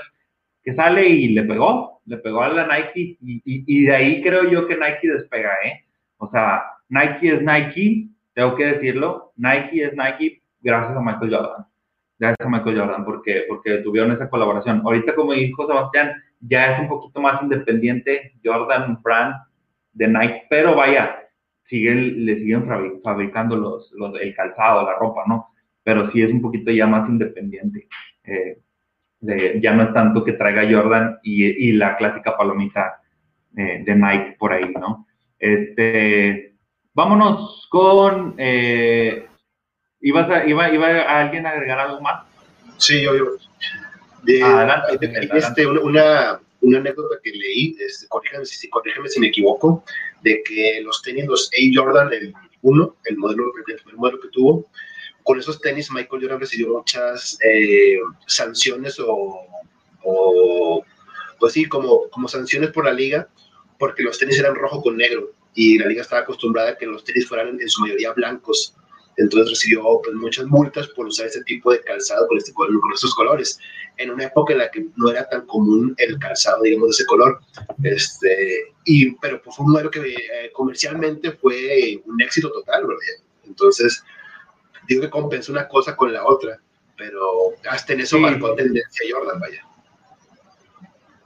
[0.65, 4.23] qué sale y le pegó, le pegó a la Nike y, y, y de ahí
[4.23, 5.85] creo yo que Nike despega, ¿eh?
[6.19, 11.74] O sea, Nike es Nike, tengo que decirlo, Nike es Nike gracias a Michael Jordan
[12.19, 14.83] gracias Michael Jordan, porque, porque tuvieron esa colaboración.
[14.85, 19.35] Ahorita, como dijo Sebastián, ya es un poquito más independiente Jordan Brand
[19.93, 21.17] de Nike, pero vaya,
[21.65, 22.67] siguen, le siguen
[23.03, 25.49] fabricando los, los, el calzado, la ropa, ¿no?
[25.83, 27.89] Pero sí es un poquito ya más independiente.
[28.25, 28.61] Eh,
[29.61, 33.01] ya no es tanto que traiga Jordan y, y la clásica palomita
[33.57, 35.07] eh, de Nike por ahí, ¿no?
[35.39, 36.55] Este,
[36.93, 39.27] vámonos con eh,
[40.05, 42.27] ¿Ibas a, iba, iba a alguien a agregar algo más?
[42.77, 43.25] Sí, yo, yo.
[44.23, 44.99] De, adelante,
[45.33, 49.83] este, una, una, anécdota que leí, este, corrígeme, si, corrígeme si me equivoco,
[50.21, 51.57] de que los tenis, los A.
[51.75, 54.67] Jordan, el 1, el modelo, el primer modelo que tuvo,
[55.23, 59.41] con esos tenis Michael Jordan recibió muchas eh, sanciones o,
[60.03, 60.85] o,
[61.41, 63.27] pues sí, como, como sanciones por la liga,
[63.79, 67.05] porque los tenis eran rojo con negro y la liga estaba acostumbrada a que los
[67.05, 68.75] tenis fueran en su mayoría blancos
[69.17, 73.15] entonces recibió pues, muchas multas por usar este tipo de calzado con, este, con estos
[73.15, 73.59] colores,
[73.97, 77.07] en una época en la que no era tan común el calzado, digamos, de ese
[77.07, 77.41] color.
[77.83, 83.03] Este, y, pero pues, fue un modelo que eh, comercialmente fue un éxito total, ¿verdad?
[83.45, 84.03] Entonces,
[84.89, 86.59] digo que compensa una cosa con la otra,
[86.97, 89.65] pero hasta en eso marcó tendencia Jordan, vaya.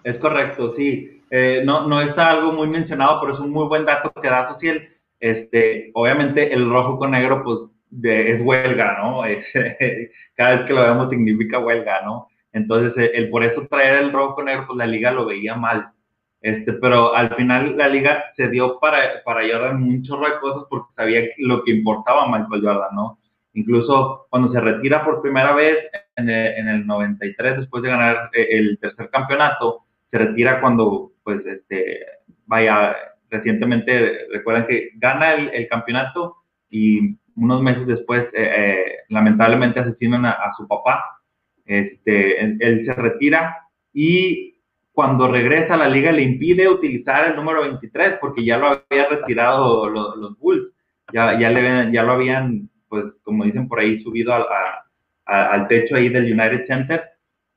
[0.05, 1.23] Es correcto, sí.
[1.31, 4.49] Eh, no, no está algo muy mencionado, pero es un muy buen dato que da
[4.53, 4.89] Social.
[5.21, 7.59] Este, obviamente el rojo con negro, pues
[7.91, 9.23] de, es huelga, ¿no?
[10.35, 12.29] cada vez que lo vemos significa huelga, ¿no?
[12.53, 15.91] Entonces, eh, el, por eso traer el rojo negro, pues la liga lo veía mal.
[16.41, 21.23] Este, pero al final la liga se dio para, para Jordan un chorro porque sabía
[21.39, 23.19] lo que importaba a Michael Jordan, ¿no?
[23.55, 25.79] Incluso cuando se retira por primera vez
[26.15, 31.13] en el, en el 93, después de ganar eh, el tercer campeonato, se retira cuando,
[31.25, 32.07] pues, este,
[32.47, 32.97] vaya,
[33.31, 36.37] recientemente, recuerdan que gana el, el campeonato
[36.71, 41.05] y unos meses después, eh, eh, lamentablemente asesinan a, su papá.
[41.65, 43.59] Este, él, se retira
[43.93, 44.59] y
[44.93, 49.09] cuando regresa a la liga le impide utilizar el número 23 porque ya lo había
[49.09, 50.73] retirado los, Bulls.
[51.13, 54.35] Ya, ya, lo habían, pues como dicen por ahí, subido
[55.25, 57.03] al techo ahí del United Center.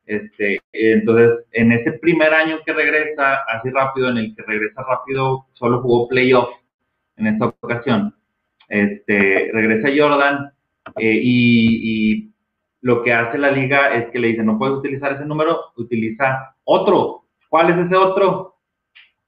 [0.06, 5.48] Este, entonces, en ese primer año que regresa, así rápido, en el que regresa rápido,
[5.54, 6.50] solo jugó playoff
[7.17, 8.13] en esta ocasión
[8.71, 10.49] este, regresa Jordan
[10.97, 12.31] eh, y,
[12.84, 16.55] lo que hace la liga es que le dice, no puedes utilizar ese número, utiliza
[16.63, 17.25] otro.
[17.47, 18.55] ¿Cuál es ese otro?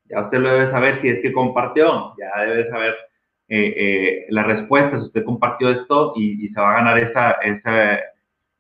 [0.05, 2.95] Ya usted lo debe saber si es que compartió, ya debe saber
[3.49, 7.99] eh, eh, la respuesta, si usted compartió esto y, se va a ganar esa, esa,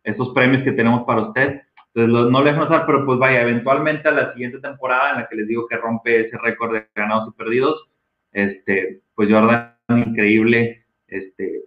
[0.03, 1.61] esos premios que tenemos para usted.
[1.95, 5.27] Entonces, no le dejan usar, pero pues vaya, eventualmente a la siguiente temporada en la
[5.27, 7.83] que les digo que rompe ese récord de ganados y perdidos,
[8.31, 10.85] este, pues Jordan increíble.
[11.07, 11.63] Este,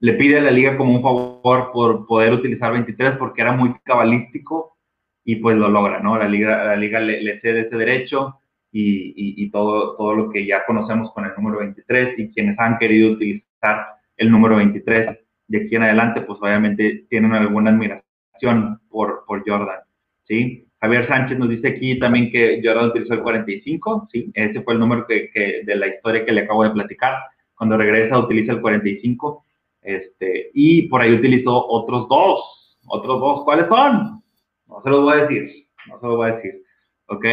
[0.00, 3.74] le pide a la liga como un favor por poder utilizar 23 porque era muy
[3.84, 4.76] cabalístico
[5.24, 6.16] y pues lo logra, ¿no?
[6.16, 8.40] La liga, la liga le, cede ese derecho
[8.70, 12.78] y, y, todo, todo lo que ya conocemos con el número 23 y quienes han
[12.78, 15.18] querido utilizar el número 23
[15.48, 19.80] de aquí en adelante, pues obviamente tienen alguna admiración por, por Jordan,
[20.26, 20.66] ¿sí?
[20.80, 24.30] Javier Sánchez nos dice aquí también que Jordan utilizó el 45, ¿sí?
[24.32, 27.14] Ese fue el número que, que de la historia que le acabo de platicar
[27.58, 29.44] cuando regresa utiliza el 45,
[29.82, 34.22] este, y por ahí utilizó otros dos, otros dos, ¿cuáles son?
[34.66, 36.62] No se los voy a decir, no se los voy a decir,
[37.06, 37.24] ¿ok?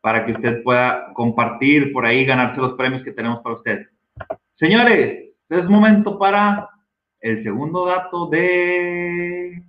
[0.00, 3.86] para que usted pueda compartir por ahí, ganarse los premios que tenemos para usted.
[4.54, 6.68] Señores, es momento para
[7.20, 9.62] el segundo dato de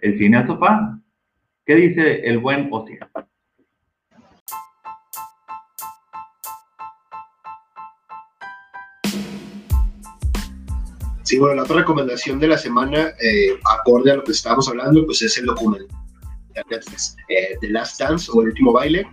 [0.00, 1.02] el cine al.
[1.64, 3.08] ¿Qué dice el buen Ocean?
[11.28, 15.04] Sí, bueno, la otra recomendación de la semana, eh, acorde a lo que estábamos hablando,
[15.04, 15.94] pues es el documental
[16.70, 19.06] Netflix, eh, The Last Dance o El Último Baile.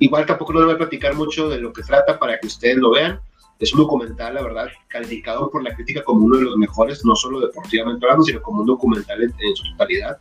[0.00, 2.90] Igual tampoco no voy a platicar mucho de lo que trata para que ustedes lo
[2.90, 3.20] vean.
[3.60, 7.14] Es un documental, la verdad, calificado por la crítica como uno de los mejores, no
[7.14, 10.18] solo deportivamente hablando, sino como un documental en, en su totalidad.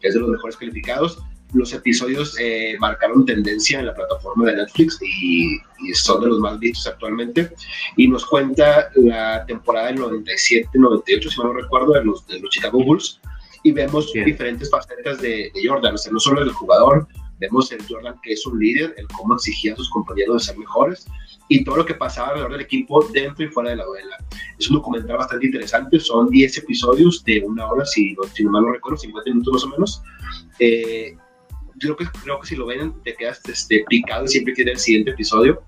[0.00, 1.22] Es de los mejores calificados
[1.52, 5.58] los episodios eh, marcaron tendencia en la plataforma de Netflix y,
[5.94, 7.50] son de los más vistos actualmente.
[7.96, 12.82] Y nos cuenta la temporada del 97-98, si no recuerdo, de los, de los Chicago
[12.84, 13.20] Bulls.
[13.62, 17.06] Y vemos diferentes facetas de, Jordan, o sea, no solo el jugador,
[17.38, 20.58] vemos el Jordan que es un líder, el cómo exigía a sus compañeros de ser
[20.58, 21.06] mejores
[21.48, 24.16] y todo lo que pasaba alrededor del equipo dentro y fuera de la novela.
[24.58, 28.62] Es un documental bastante interesante, son 10 episodios de una hora, si, si no mal
[28.62, 30.02] no recuerdo, 50 minutos más o menos.
[30.60, 31.16] Eh,
[31.80, 34.80] creo que, creo que si lo ven te quedas este, picado y siempre quieres el
[34.80, 35.62] siguiente episodio.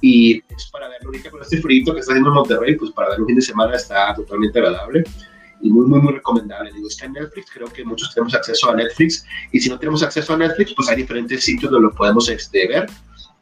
[0.00, 3.10] Y es para verlo ahorita con este frío que está haciendo en Monterrey, pues para
[3.10, 5.04] ver un fin de semana está totalmente agradable
[5.60, 6.72] y muy, muy, muy recomendable.
[6.72, 10.02] Digo, está en Netflix, creo que muchos tenemos acceso a Netflix y si no tenemos
[10.02, 12.86] acceso a Netflix, pues hay diferentes sitios donde lo podemos este, ver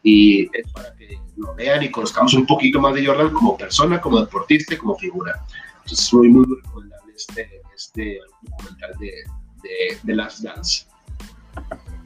[0.02, 4.00] y es para que lo vean y conozcamos un poquito más de Jordan como persona,
[4.00, 5.44] como deportista y como figura.
[5.78, 9.12] Entonces es muy, muy, muy recomendable este, este documental de,
[9.62, 10.86] de, de Last Dance.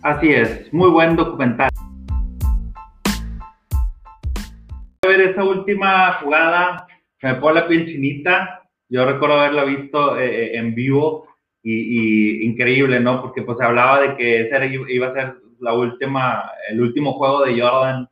[0.03, 1.69] Así es, muy buen documental.
[5.03, 6.87] A ver esa última jugada,
[7.23, 8.63] me pone la piel chinita.
[8.89, 11.29] Yo recuerdo haberla visto eh, eh, en vivo
[11.63, 13.21] y, increíble, ¿no?
[13.21, 17.61] Porque pues hablaba de que ese iba a ser la última, el último juego de
[17.61, 18.09] Jordan.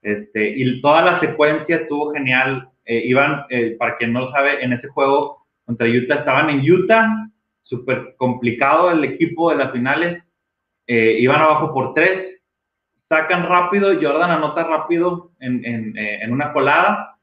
[0.00, 2.68] Este, y toda la secuencia estuvo genial.
[2.84, 3.46] Eh, iban,
[3.80, 7.28] para quien no lo sabe, en ese juego contra Utah estaban en Utah,
[7.64, 10.22] súper complicado el equipo de las finales
[10.86, 12.40] eh, iban abajo por tres,
[13.08, 17.18] sacan rápido, Jordan anota rápido en, en, eh, una colada,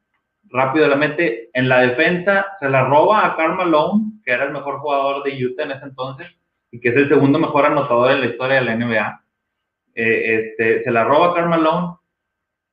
[0.49, 4.51] rápido la mete en la defensa, se la roba a Karl Malone, que era el
[4.51, 6.27] mejor jugador de Utah en ese entonces,
[6.71, 9.23] y que es el segundo mejor anotador en la historia de la NBA.
[9.95, 11.95] Eh, este, se la roba a Karl Malone,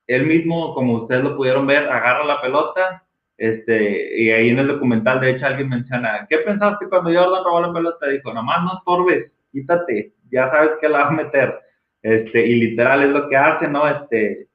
[0.07, 4.69] él mismo, como ustedes lo pudieron ver, agarra la pelota, este, y ahí en el
[4.69, 8.09] documental, de hecho, alguien menciona, ¿qué pensaste cuando Jordan robó la pelota?
[8.09, 11.61] Dijo, nomás no estorbes, quítate, ya sabes que la vas a meter.
[12.03, 13.89] Este, y literal es lo que hace, ¿no?
[13.89, 14.49] Este,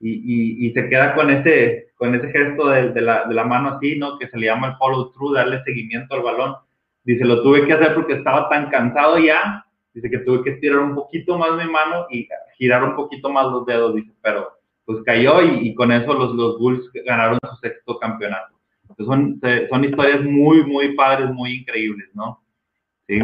[0.00, 3.96] y, y, se queda con ese, con ese gesto de, la, de, la, mano así,
[3.98, 4.18] ¿no?
[4.18, 6.56] Que se le llama el follow through, darle seguimiento al balón.
[7.02, 9.64] Dice, lo tuve que hacer porque estaba tan cansado ya.
[9.94, 13.46] Dice que tuve que estirar un poquito más mi mano y girar un poquito más
[13.46, 14.48] los dedos, dice, pero
[14.84, 18.54] pues cayó y, con eso los, los Bulls ganaron su sexto campeonato.
[18.98, 22.42] Son, son historias muy, muy padres, muy increíbles, ¿no?
[23.06, 23.20] Sí.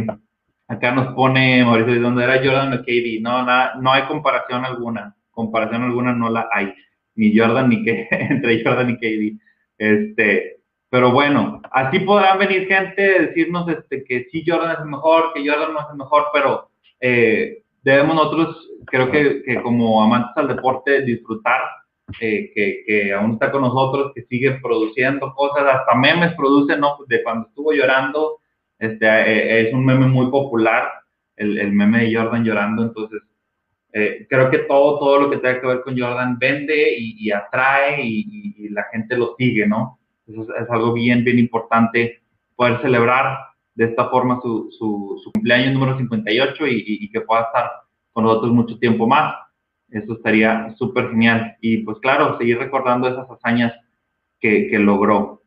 [0.75, 3.21] Acá nos pone Mauricio, ¿de dónde era Jordan o KD?
[3.21, 5.15] No, nada, no hay comparación alguna.
[5.31, 6.75] Comparación alguna no la hay.
[7.15, 9.41] Ni Jordan ni que entre Jordan y KD.
[9.79, 10.57] Este,
[10.91, 15.49] pero bueno, así podrán venir gente a decirnos este, que sí Jordan es mejor, que
[15.49, 21.61] Jordan no es mejor, pero eh, debemos nosotros, creo que, como amantes al deporte, disfrutar
[22.21, 26.97] eh, que, que, aún está con nosotros, que sigue produciendo cosas, hasta memes produce, ¿no?
[27.07, 28.39] De cuando estuvo llorando,
[28.79, 30.89] este, eh, es un meme muy popular,
[31.37, 33.23] el, el, meme de Jordan llorando, entonces
[33.97, 38.05] eh, creo que todo, todo lo que tenga que ver con Jordan vende y, atrae
[38.05, 40.01] y, la gente lo sigue, ¿no?
[40.27, 42.21] Eso es, algo bien, bien importante
[42.57, 43.39] poder celebrar
[43.77, 47.71] de esta forma su, su, su cumpleaños número 58 y, que pueda estar
[48.13, 49.37] con nosotros mucho tiempo más.
[49.91, 51.57] Eso estaría súper genial.
[51.61, 53.73] Y pues claro, seguir recordando esas hazañas
[54.41, 55.43] que, que logró.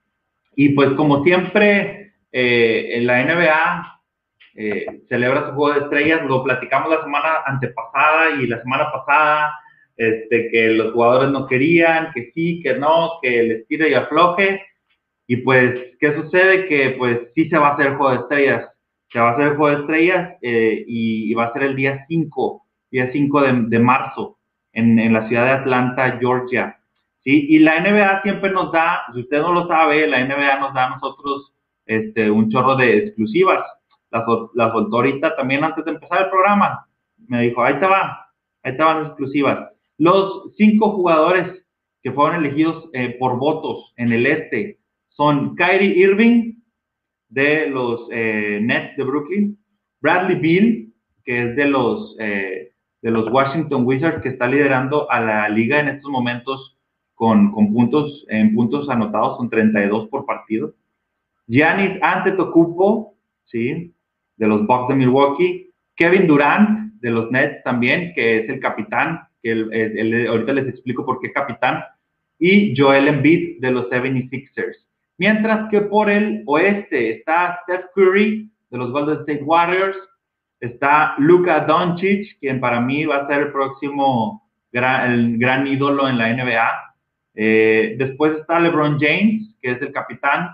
[0.55, 3.97] Y pues como siempre, eh, en la NBA
[4.59, 9.53] eh, celebra su juego de estrellas, lo platicamos la semana antepasada y la semana pasada,
[9.95, 14.63] este, que los jugadores no querían, que sí, que no, que les tire y afloje.
[15.27, 16.67] Y pues, ¿qué sucede?
[16.67, 18.69] Que pues sí se va a hacer el juego de estrellas.
[19.11, 22.05] Se va a hacer el juego de estrellas eh, y, va a ser el día
[22.07, 24.39] 5, día 5 de, marzo,
[24.73, 26.79] en, la ciudad de Atlanta, Georgia.
[27.23, 30.85] Y la NBA siempre nos da, si usted no lo sabe, la NBA nos da
[30.85, 31.53] a nosotros
[31.87, 33.63] este, un chorro de exclusivas.
[34.11, 36.87] La soltó ahorita también antes de empezar el programa.
[37.27, 39.69] Me dijo, ahí te ahí te exclusivas.
[39.97, 41.63] Los cinco jugadores
[42.03, 44.79] que fueron elegidos eh, por votos en el este
[45.09, 46.53] son Kyrie Irving
[47.29, 49.59] de los eh, Nets de Brooklyn,
[49.99, 50.93] Bradley Beal,
[51.25, 52.71] que es de los, eh,
[53.01, 56.77] de los Washington Wizards, que está liderando a la liga en estos momentos
[57.15, 60.73] con, con puntos, en puntos anotados, con 32 por partido.
[61.47, 63.93] Giannis Antetokounmpo, ¿sí?
[64.35, 65.73] De los Bucks de Milwaukee.
[65.95, 69.53] Kevin Durant, de los Nets también, que es el capitán, que
[70.29, 71.83] ahorita les explico por qué capitán.
[72.37, 74.77] Y Joel Embiid, de los 76ers.
[75.17, 79.97] Mientras que por el oeste está Steph Curry, de los Golden State Warriors.
[80.59, 86.17] Está Luka Doncic, quien para mí va a ser el próximo gran, gran ídolo en
[86.17, 86.95] la NBA.
[87.35, 90.49] Eh, después está LeBron James, que es el capitán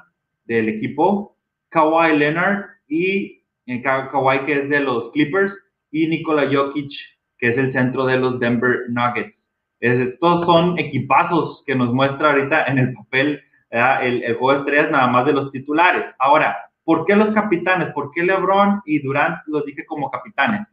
[0.45, 1.37] del equipo,
[1.69, 5.53] Kawhi Leonard y eh, Kawhi que es de los Clippers
[5.91, 6.91] y Nikola Jokic
[7.37, 9.35] que es el centro de los Denver Nuggets.
[9.81, 15.07] estos son equipazos que nos muestra ahorita en el papel el, juego de estrellas nada
[15.07, 16.05] más de los titulares.
[16.19, 17.91] Ahora, ¿por qué los capitanes?
[17.93, 20.67] ¿Por qué LeBron y Durant los dije como capitanes?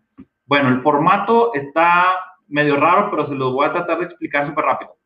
[0.46, 2.06] Bueno, el formato está
[2.46, 4.96] medio raro, pero se los voy a tratar de explicar súper rápido.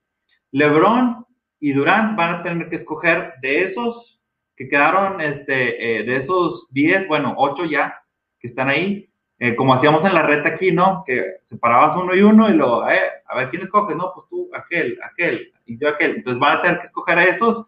[0.51, 1.25] LeBron
[1.61, 4.14] y Durant van a tener que escoger de esos
[4.57, 8.03] que quedaron este, eh, de esos 10, bueno, 8 ya
[8.39, 11.03] que están ahí, eh, como hacíamos en la reta aquí, ¿no?
[11.07, 13.95] Que separabas uno y uno y luego, eh, a ver, ¿quién escoge?
[13.95, 16.17] No, pues tú, aquel, aquel, y yo aquel.
[16.17, 17.67] Entonces van a tener que escoger a esos.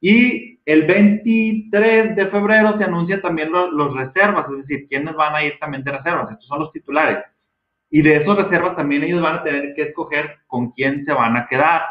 [0.00, 5.42] Y el 23 de febrero se anuncian también los, reservas, es decir, quiénes van a
[5.42, 6.30] ir también de reservas.
[6.30, 7.24] Estos son los titulares.
[7.90, 11.36] Y de esos reservas también ellos van a tener que escoger con quién se van
[11.36, 11.82] a quedar.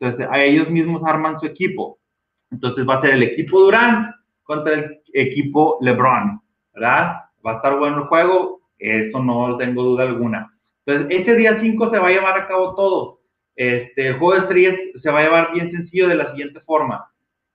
[0.00, 1.98] Entonces, a ellos mismos arman su equipo.
[2.50, 6.40] Entonces va a ser el equipo Durán contra el equipo LeBron,
[6.74, 7.22] ¿verdad?
[7.44, 10.52] Va a estar bueno el juego, eso no tengo duda alguna.
[10.84, 13.20] Entonces, este día 5 se va a llevar a cabo todo.
[13.56, 17.10] Este, el juego de se va a llevar bien sencillo de la siguiente forma.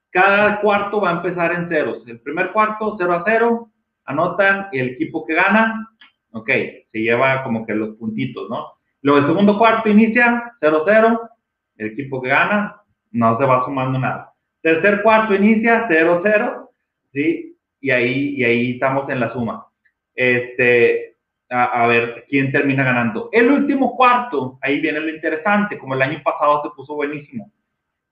[0.10, 2.06] Cada cuarto va a empezar en ceros.
[2.08, 3.70] El primer cuarto, 0 a 0,
[4.06, 5.90] anotan el equipo que gana,
[6.32, 6.50] ok,
[6.92, 8.74] se lleva como que los puntitos, ¿no?
[9.02, 11.30] Luego el segundo cuarto inicia 0-0,
[11.78, 12.82] el equipo que gana
[13.12, 14.31] no se va sumando nada.
[14.62, 16.70] Tercer cuarto inicia 0-0,
[17.14, 17.58] ¿sí?
[17.80, 19.66] Y ahí, y ahí estamos en la suma.
[20.14, 21.12] Este,
[21.50, 23.30] a, ver quién termina ganando.
[23.32, 27.52] El último cuarto, ahí viene lo interesante, como el año pasado se puso buenísimo.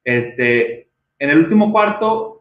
[0.03, 0.89] Este,
[1.19, 2.39] en el último cuarto,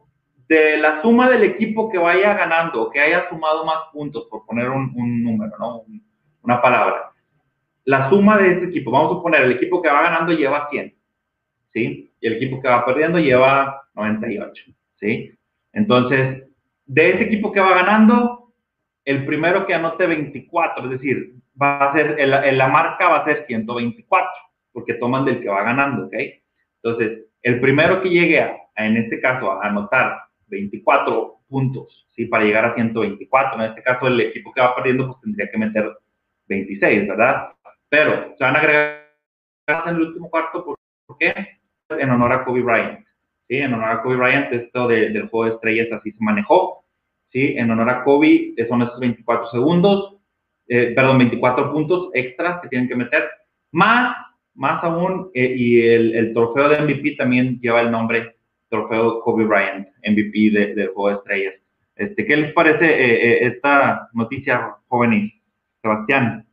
[0.49, 4.69] de la suma del equipo que vaya ganando, que haya sumado más puntos, por poner
[4.69, 4.91] un,
[5.23, 5.83] número, ¿no?
[6.41, 7.11] Una palabra.
[7.85, 10.95] La suma de ese equipo, vamos a suponer, el equipo que va ganando lleva 100,
[11.71, 12.11] ¿sí?
[12.19, 14.63] Y el equipo que va perdiendo lleva 98,
[14.95, 15.31] ¿sí?
[15.73, 16.43] Entonces,
[16.85, 18.53] de ese equipo que va ganando,
[19.05, 23.45] el primero que anote 24, es decir, va a ser, la marca va a ser
[23.47, 24.29] 124,
[24.71, 26.13] porque toman del que va ganando, ¿ok?
[26.81, 32.25] Entonces, el primero que llegue a, en este caso, a anotar 24 puntos, ¿sí?
[32.25, 35.57] Para llegar a 124, en este caso el equipo que va perdiendo, pues tendría que
[35.57, 35.91] meter
[36.47, 37.49] 26, ¿verdad?
[37.89, 39.09] Pero se van a agregar
[39.67, 41.59] en el último cuarto, ¿por qué?
[41.89, 43.05] En honor a Kobe Bryant.
[43.49, 46.85] En honor a Kobe Bryant, esto del juego de estrellas así se manejó,
[47.31, 47.55] ¿sí?
[47.57, 50.17] En honor a Kobe, son estos 24 segundos,
[50.67, 53.27] eh, perdón, 24 puntos extras que tienen que meter,
[53.71, 54.15] más,
[54.53, 58.35] más aún, eh, y el, trofeo de MVP también lleva el nombre
[58.69, 61.53] trofeo Kobe Bryant, MVP del juego de estrellas.
[61.95, 65.33] Este, ¿Qué les parece eh, esta noticia, jóvenes?
[65.81, 66.47] Sebastián.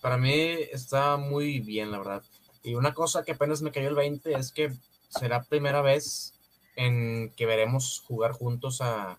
[0.00, 2.22] Para mí está muy bien, la verdad.
[2.62, 4.70] Y una cosa que apenas me cayó el 20 es que
[5.18, 6.34] será primera vez
[6.76, 9.18] en que veremos jugar juntos a,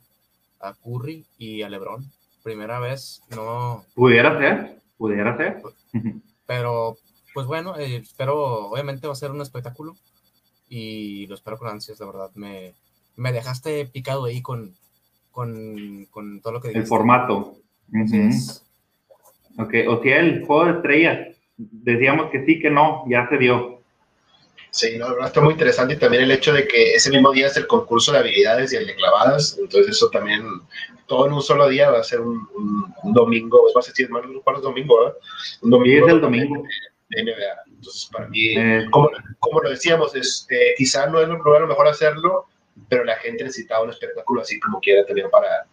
[0.59, 2.05] a Curry y a LeBron.
[2.43, 3.83] Primera vez, no.
[3.95, 5.61] Pudiera ser, pudiera ser.
[6.45, 6.97] Pero,
[7.33, 9.95] pues bueno, eh, espero, obviamente va a ser un espectáculo
[10.69, 12.29] y lo espero con ansias, de verdad.
[12.35, 12.73] Me,
[13.15, 14.75] me dejaste picado ahí con,
[15.31, 16.83] con, con todo lo que dijiste.
[16.83, 17.57] El formato.
[19.57, 21.37] Ok, o sea, el juego de estrellas.
[21.57, 23.74] Decíamos que sí, que no, ya se dio.
[24.75, 27.55] Sí, no, está muy interesante y también el hecho de que ese mismo día es
[27.55, 30.43] el concurso de habilidades y el de clavadas, entonces eso también,
[31.07, 32.45] todo en un solo día va a ser un,
[33.13, 34.97] domingo, va a ser, ¿cuál es domingo?
[34.99, 35.17] ¿verdad?
[35.61, 36.07] Un domingo.
[36.07, 36.63] es el domingo.
[37.07, 37.63] De, NBA.
[37.67, 38.85] Entonces, para mí, eh.
[38.91, 39.09] como,
[39.39, 42.47] como, lo decíamos, es, eh, quizá no es lo, lo mejor hacerlo,
[42.89, 45.67] pero la gente necesitaba un espectáculo así como quiera también para,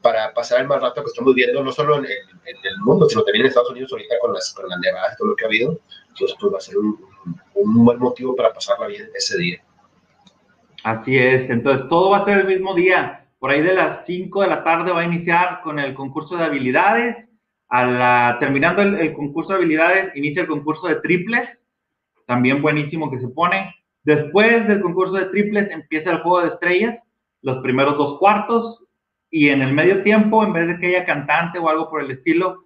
[0.00, 3.46] para pasar el más rato que estamos viendo, no solo en, el mundo, sino también
[3.46, 5.80] en Estados Unidos ahorita con las, con las nevadas, todo lo que ha habido.
[6.10, 6.96] Entonces, pues va a ser un,
[7.54, 9.62] un buen motivo para pasarla bien ese día.
[10.84, 13.26] Así es, entonces todo va a ser el mismo día.
[13.38, 16.44] Por ahí de las 5 de la tarde va a iniciar con el concurso de
[16.44, 17.16] habilidades.
[18.38, 21.48] Terminando el, concurso de habilidades, inicia el concurso de triples,
[22.26, 23.74] también buenísimo que se pone.
[24.02, 26.98] Después del concurso de triples empieza el juego de estrellas,
[27.42, 28.84] los primeros dos cuartos,
[29.30, 32.10] y en el medio tiempo, en vez de que haya cantante o algo por el
[32.10, 32.64] estilo,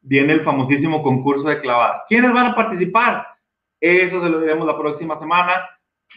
[0.00, 2.02] viene el famosísimo concurso de clavadas.
[2.08, 3.26] ¿Quiénes van a participar?
[3.80, 5.52] Eso se lo diremos la próxima semana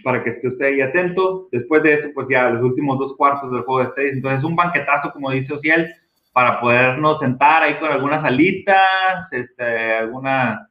[0.03, 1.47] para que esté usted ahí atento.
[1.51, 4.13] Después de eso, pues ya los últimos dos cuartos del juego de seis.
[4.13, 5.93] Entonces, un banquetazo, como dice Ociel,
[6.33, 10.67] para podernos sentar ahí con algunas alitas, este, alguna,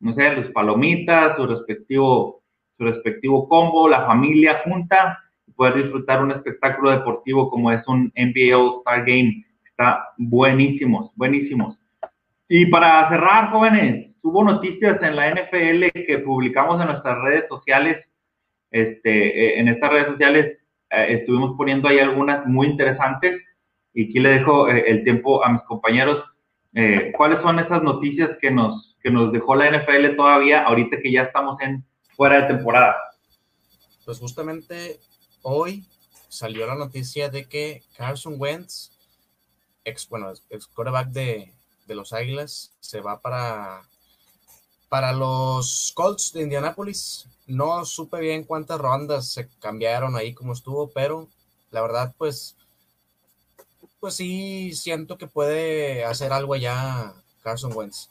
[0.00, 2.42] no sé, los palomitas, su respectivo,
[2.76, 8.12] su respectivo combo, la familia junta, y poder disfrutar un espectáculo deportivo como es un
[8.16, 9.44] NBA All-Star Game.
[9.64, 11.78] Está buenísimos, buenísimos.
[12.48, 18.04] Y para cerrar, jóvenes, hubo noticias en la NFL que publicamos en nuestras redes sociales.
[18.70, 20.58] Este, eh, en estas redes sociales
[20.90, 23.40] eh, estuvimos poniendo ahí algunas muy interesantes
[23.94, 26.24] y aquí le dejo eh, el tiempo a mis compañeros.
[27.16, 31.22] ¿Cuáles son esas noticias que nos, que nos dejó la NFL todavía ahorita que ya
[31.22, 31.82] estamos en
[32.14, 32.94] fuera de temporada?
[34.04, 35.00] Pues justamente
[35.40, 35.86] hoy
[36.28, 38.90] salió la noticia de que Carson Wentz,
[39.86, 41.54] ex, bueno, ex quarterback de,
[41.86, 43.80] de los Águilas se va para,
[44.96, 47.28] para los Colts de Indianapolis.
[47.46, 51.28] No supe bien cuántas rondas se cambiaron ahí como estuvo, pero
[51.70, 52.56] la verdad, pues,
[54.00, 58.08] pues sí siento que puede hacer algo allá Carson Wentz.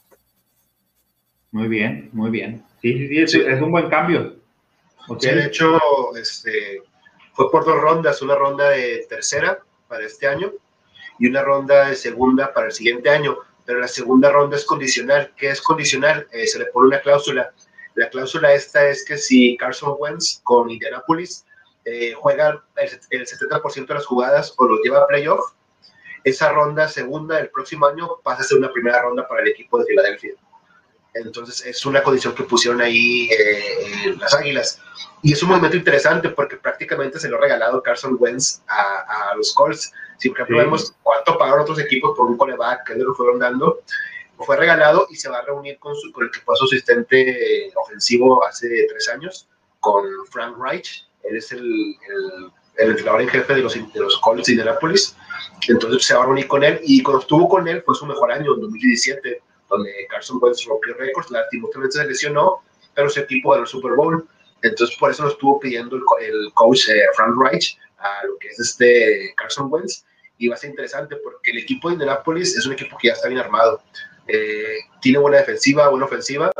[1.50, 2.64] Muy bien, muy bien.
[2.80, 4.36] Sí, sí, sí, es, un buen cambio.
[5.20, 5.80] de hecho,
[6.14, 6.82] este,
[7.32, 9.58] fue por dos rondas, una ronda de tercera
[9.88, 10.52] para este año
[11.18, 15.32] y una ronda de segunda para el siguiente año pero la segunda ronda es condicional.
[15.36, 16.26] ¿Qué es condicional?
[16.32, 17.52] Eh, se le pone una cláusula.
[17.96, 21.44] La cláusula esta es que si Carson Wentz con Indianapolis
[21.84, 25.52] eh, juega el, 70% de las jugadas o lo lleva a playoff,
[26.24, 29.78] esa ronda segunda del próximo año pasa a ser una primera ronda para el equipo
[29.78, 30.32] de Filadelfia.
[31.14, 34.80] Entonces es una condición que pusieron ahí eh, las Águilas.
[35.22, 39.36] Y es un movimiento interesante porque prácticamente se lo ha regalado Carson Wentz a, a
[39.36, 39.92] los Colts.
[40.18, 43.80] Si por ejemplo vemos cuánto pagaron otros equipos por un coreback que lo fueron dando,
[44.38, 47.72] fue regalado y se va a reunir con, su, con el que fue su asistente
[47.74, 49.48] ofensivo hace tres años,
[49.80, 51.06] con Frank Reich.
[51.22, 55.16] Él es el, el, el entrenador en jefe de los, de los Colts de Indianapolis.
[55.68, 58.30] Entonces se va a reunir con él y cuando estuvo con él fue su mejor
[58.32, 62.62] año, en 2017, donde Carson Wentz rompió récords, lastimosamente se lesionó,
[62.94, 64.28] pero su equipo ganó el Super Bowl.
[64.62, 68.48] Entonces por eso lo estuvo pidiendo el, el coach eh, Frank Reich a lo que
[68.48, 70.04] es este Carson Wentz
[70.38, 73.14] y va a ser interesante porque el equipo de Indianapolis es un equipo que ya
[73.14, 73.82] está bien armado.
[74.28, 76.50] Eh, tiene buena defensiva, buena ofensiva.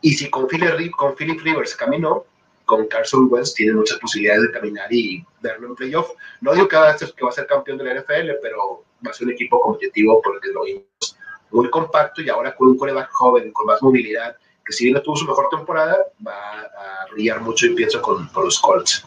[0.00, 2.24] Y si con Philip, Rivers caminó,
[2.64, 6.10] con Carson Wentz tiene muchas posibilidades de caminar y verlo en playoff.
[6.40, 8.84] No digo que va, a ser, que va a ser campeón de la NFL, pero
[9.04, 11.16] va a ser un equipo competitivo porque lo vimos
[11.50, 15.02] muy compacto y ahora con un coreback joven, con más movilidad, que si bien no
[15.02, 19.04] tuvo su mejor temporada, va a brillar mucho y pienso con los Colts.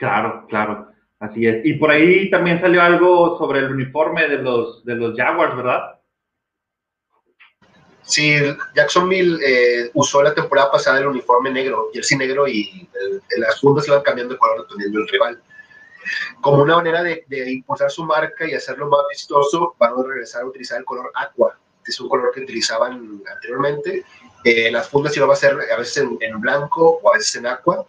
[0.00, 0.88] Claro, claro.
[1.18, 1.64] Así es.
[1.66, 6.00] Y por ahí también salió algo sobre el uniforme de los, de los Jaguars, ¿verdad?
[8.00, 8.34] Sí,
[8.74, 12.88] Jacksonville eh, usó la temporada pasada el uniforme negro, jersey negro, y
[13.36, 15.42] las fundas iban cambiando de color dependiendo del rival.
[16.40, 20.46] Como una manera de, impulsar su marca y hacerlo más vistoso, van a regresar a
[20.46, 24.06] utilizar el color aqua, que es un color que utilizaban anteriormente.
[24.44, 27.46] Eh, las fundas iban a ser a veces en, en, blanco o a veces en
[27.46, 27.86] aqua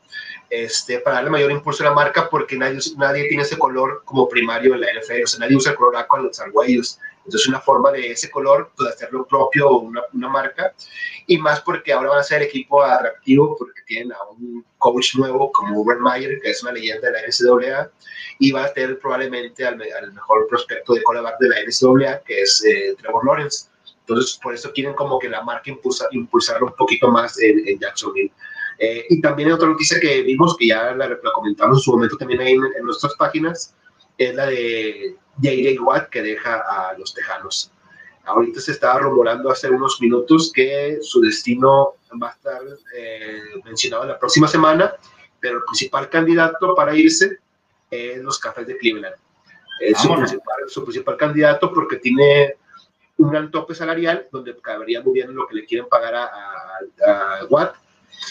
[0.52, 4.28] este, para darle mayor impulso a la marca, porque nadie, nadie tiene ese color como
[4.28, 7.00] primario en la NFL, o sea, nadie usa el color aqua en los arguellos.
[7.26, 10.74] Entonces, una forma de ese color, pues, hacerlo propio una, una marca,
[11.26, 15.52] y más porque ahora van a ser equipo atractivo, porque tienen a un coach nuevo
[15.54, 17.92] como Urban Meyer, que es una leyenda de la NCAA,
[18.40, 22.42] y va a tener probablemente al, al mejor prospecto de quarterback de la NCAA, que
[22.42, 23.70] es eh, Trevor Lawrence.
[24.02, 28.34] Entonces, por eso quieren como que la marca impulsa, impulsarlo un poquito más en Jacksonville.
[28.84, 32.18] Eh, y también hay otra noticia que vimos, que ya la, comentamos en su momento
[32.18, 33.76] también ahí en, nuestras páginas,
[34.18, 35.84] es la de J.J.
[35.84, 37.72] Watt que deja a los Tejanos.
[38.24, 42.62] Ahorita se estaba rumorando hace unos minutos que su destino va a estar
[42.98, 44.96] eh, mencionado la próxima semana,
[45.40, 47.38] pero el principal candidato para irse
[47.92, 49.16] es los Cafés de Cleveland.
[49.80, 52.56] Es su principal, su principal, candidato porque tiene
[53.18, 57.42] un gran tope salarial donde cabería muy bien lo que le quieren pagar a, a,
[57.42, 57.76] a Watt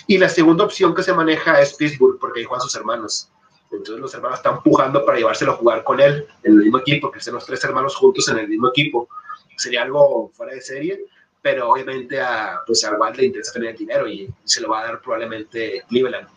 [0.06, 3.30] y la segunda opción que se maneja es Pittsburgh, porque ahí juegan sus hermanos.
[3.70, 7.10] Entonces los hermanos están empujando para llevárselo a jugar con él en el mismo equipo,
[7.10, 9.08] que estén los tres hermanos juntos en el mismo equipo.
[9.56, 11.04] Sería algo fuera de serie,
[11.42, 14.80] pero obviamente a, pues a Watt le interesa tener el dinero y se lo va
[14.80, 16.28] a dar probablemente Cleveland.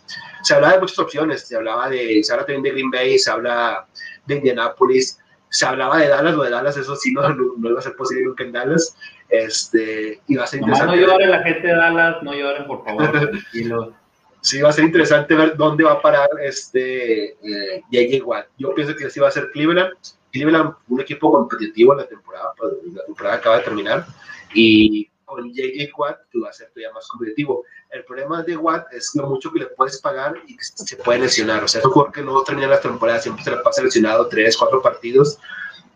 [0.43, 3.31] Se habla de muchas opciones, se hablaba de, se habla también de Green Bay, se
[3.31, 3.87] habla
[4.25, 5.19] de Indianapolis,
[5.49, 8.25] se hablaba de Dallas, lo de Dallas, eso sí, no, no, iba a ser posible
[8.25, 8.95] nunca en Dallas.
[9.33, 10.95] Este, iba a ser interesante.
[10.95, 13.31] No lloren la gente de Dallas, no lloren, por favor.
[14.41, 18.23] sí, va a ser interesante ver dónde va a parar este eh, J.J.
[18.23, 18.45] Watt.
[18.59, 19.91] Yo pienso que sí va a ser Cleveland,
[20.31, 24.05] Cleveland, un equipo competitivo en la temporada, pues, la temporada acaba de terminar,
[24.53, 27.65] y con JJ Watt que va a ser todavía más competitivo.
[27.89, 31.21] El problema de Watt es lo mucho que le puedes pagar y que se puede
[31.21, 31.63] lesionar.
[31.63, 34.27] O sea, es un jugador que no termina la temporada, siempre se le pasa lesionado
[34.27, 35.39] tres, cuatro partidos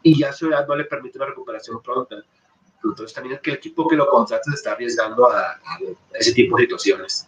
[0.01, 2.15] y ya su edad no le permite una recuperación pronta.
[2.83, 5.79] Entonces también es que el equipo que lo contrate se está arriesgando a, a
[6.13, 7.27] ese tipo de situaciones.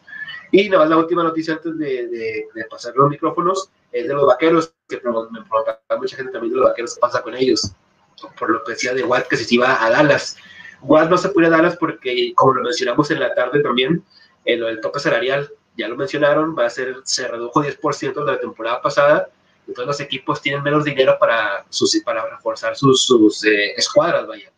[0.52, 4.14] Y nada más la última noticia antes de, de, de, pasar los micrófonos es de
[4.14, 7.72] los vaqueros, que me preguntaba mucha gente también de los vaqueros qué pasa con ellos.
[8.38, 10.38] Por lo que decía de Watt que se iba a Dallas.
[10.82, 14.04] Watt no se puede a Dallas porque, como lo mencionamos en la tarde también,
[14.46, 18.32] en lo del tope salarial, ya lo mencionaron, va a ser, se redujo 10% de
[18.32, 19.30] la temporada pasada,
[19.68, 24.52] entonces los equipos tienen menos dinero para, sus, para reforzar sus, sus eh, escuadras, vaya.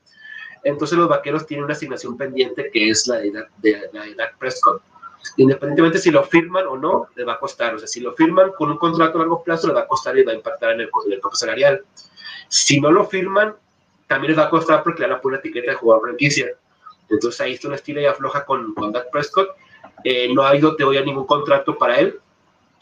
[0.64, 4.38] Entonces los vaqueros tienen una asignación pendiente que es la de, de, la de Dak
[4.38, 4.82] Prescott
[5.38, 7.76] independientemente si lo firman o no, les va a costar.
[7.76, 10.18] O sea, si lo firman con un contrato a largo plazo, les va a costar
[10.18, 11.84] y va a impactar en el, en el tope salarial.
[12.48, 13.56] Si no lo firman,
[14.08, 16.48] también les va a costar porque le van a poner una etiqueta de jugador franquicia.
[17.10, 19.50] Entonces ahí está una estira y afloja con, con Dak Prescott.
[20.04, 22.20] Eh, no ha habido teoría ningún contrato para él.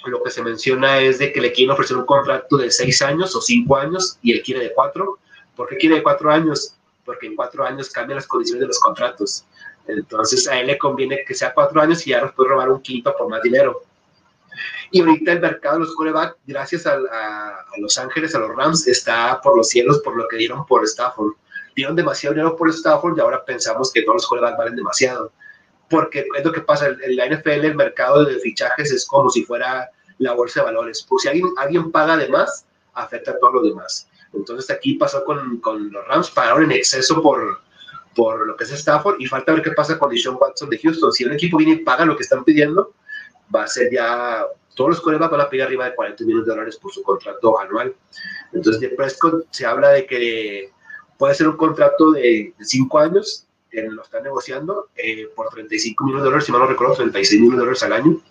[0.05, 3.35] Lo que se menciona es de que le quieren ofrecer un contrato de seis años
[3.35, 5.19] o cinco años y él quiere de cuatro.
[5.55, 6.75] ¿Por qué quiere de cuatro años?
[7.09, 9.43] Porque en cuatro años cambian las condiciones de los contratos.
[9.87, 12.83] Entonces a él le conviene que sea cuatro años y ya nos puede robar un
[12.83, 13.81] quinto por más dinero.
[14.91, 18.55] Y ahorita el mercado de los coreback, gracias a, a, a, Los Ángeles, a los
[18.55, 21.33] Rams, está por los cielos por lo que dieron por Stafford.
[21.75, 25.31] Dieron demasiado dinero por Stafford y ahora pensamos que todos los corebacks valen demasiado.
[25.89, 29.43] Porque es lo que pasa, en la NFL el mercado de fichajes es como si
[29.43, 29.89] fuera
[30.19, 31.03] la bolsa de valores.
[31.09, 34.07] Pues si alguien, alguien paga de más, afecta a todos los demás.
[34.33, 37.59] Entonces aquí pasó con, con los Rams, pagaron en exceso por,
[38.15, 41.11] por lo que es Stafford y falta ver qué pasa con Deshaun Watson de Houston.
[41.11, 42.93] Si el equipo viene y paga lo que están pidiendo,
[43.53, 46.51] va a ser ya, todos los corebacks van a pedir arriba de 40 millones de
[46.51, 47.95] dólares por su contrato anual.
[48.53, 50.71] Entonces de Prescott se habla de que
[51.17, 56.23] puede ser un contrato de 5 años, eh, lo están negociando eh, por 35 millones
[56.23, 58.21] de dólares, si mal no recuerdo, 36 millones de dólares al año.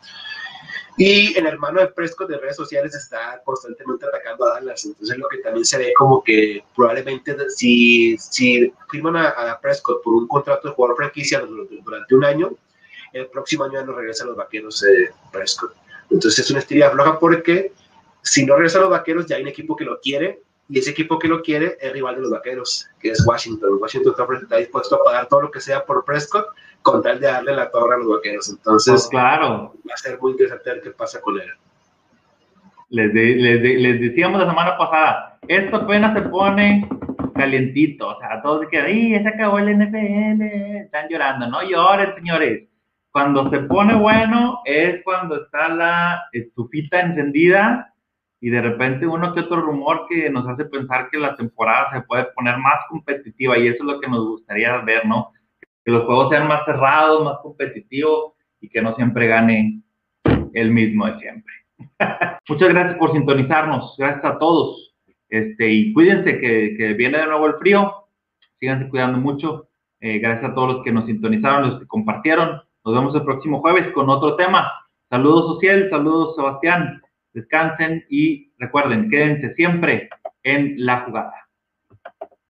[0.99, 4.85] Y el hermano de Prescott de redes sociales está constantemente atacando a Dallas.
[4.85, 10.03] Entonces, lo que también se ve como que probablemente si, si firman a, a Prescott
[10.03, 12.51] por un contrato de jugador franquicia durante un año,
[13.13, 15.73] el próximo año ya no regresan los vaqueros de Prescott.
[16.11, 17.73] Entonces, es una estrella floja porque
[18.23, 21.19] si no regresan los vaqueros, ya hay un equipo que lo quiere y ese equipo
[21.19, 23.79] que lo quiere es rival de los vaqueros, que es Washington.
[23.81, 26.47] Washington está dispuesto a pagar todo lo que sea por Prescott
[26.83, 28.51] con tal de darle la torre a los vaqueros.
[28.51, 29.75] Entonces, oh, claro.
[29.89, 31.49] va a ser muy interesante ver qué pasa con él.
[32.91, 36.89] Les, de, les, de, les, decíamos la semana pasada, esto apenas se pone
[37.35, 40.43] calientito, o sea, todos que ¡ay, ya se acabó el NFL!
[40.85, 42.69] Están llorando, no lloren, señores.
[43.11, 47.95] Cuando se pone bueno es cuando está la estufita encendida
[48.41, 52.03] y de repente uno que otro rumor que nos hace pensar que la temporada se
[52.03, 55.33] puede poner más competitiva y eso es lo que nos gustaría ver, ¿no?
[55.85, 59.83] Que los juegos sean más cerrados, más competitivos y que no siempre gane
[60.53, 61.53] el mismo de siempre.
[62.49, 64.95] Muchas gracias por sintonizarnos, gracias a todos.
[65.29, 67.93] Este, y cuídense que, viene de nuevo el frío,
[68.61, 69.69] síganse cuidando mucho.
[70.01, 72.63] Eh, gracias a todos los que nos sintonizaron, los que compartieron.
[72.85, 74.71] Nos vemos el próximo jueves con otro tema.
[75.11, 77.03] Saludos, Social, saludos, Sebastián
[77.39, 80.09] descansen y recuerden, quédense siempre
[80.43, 81.48] en la jugada.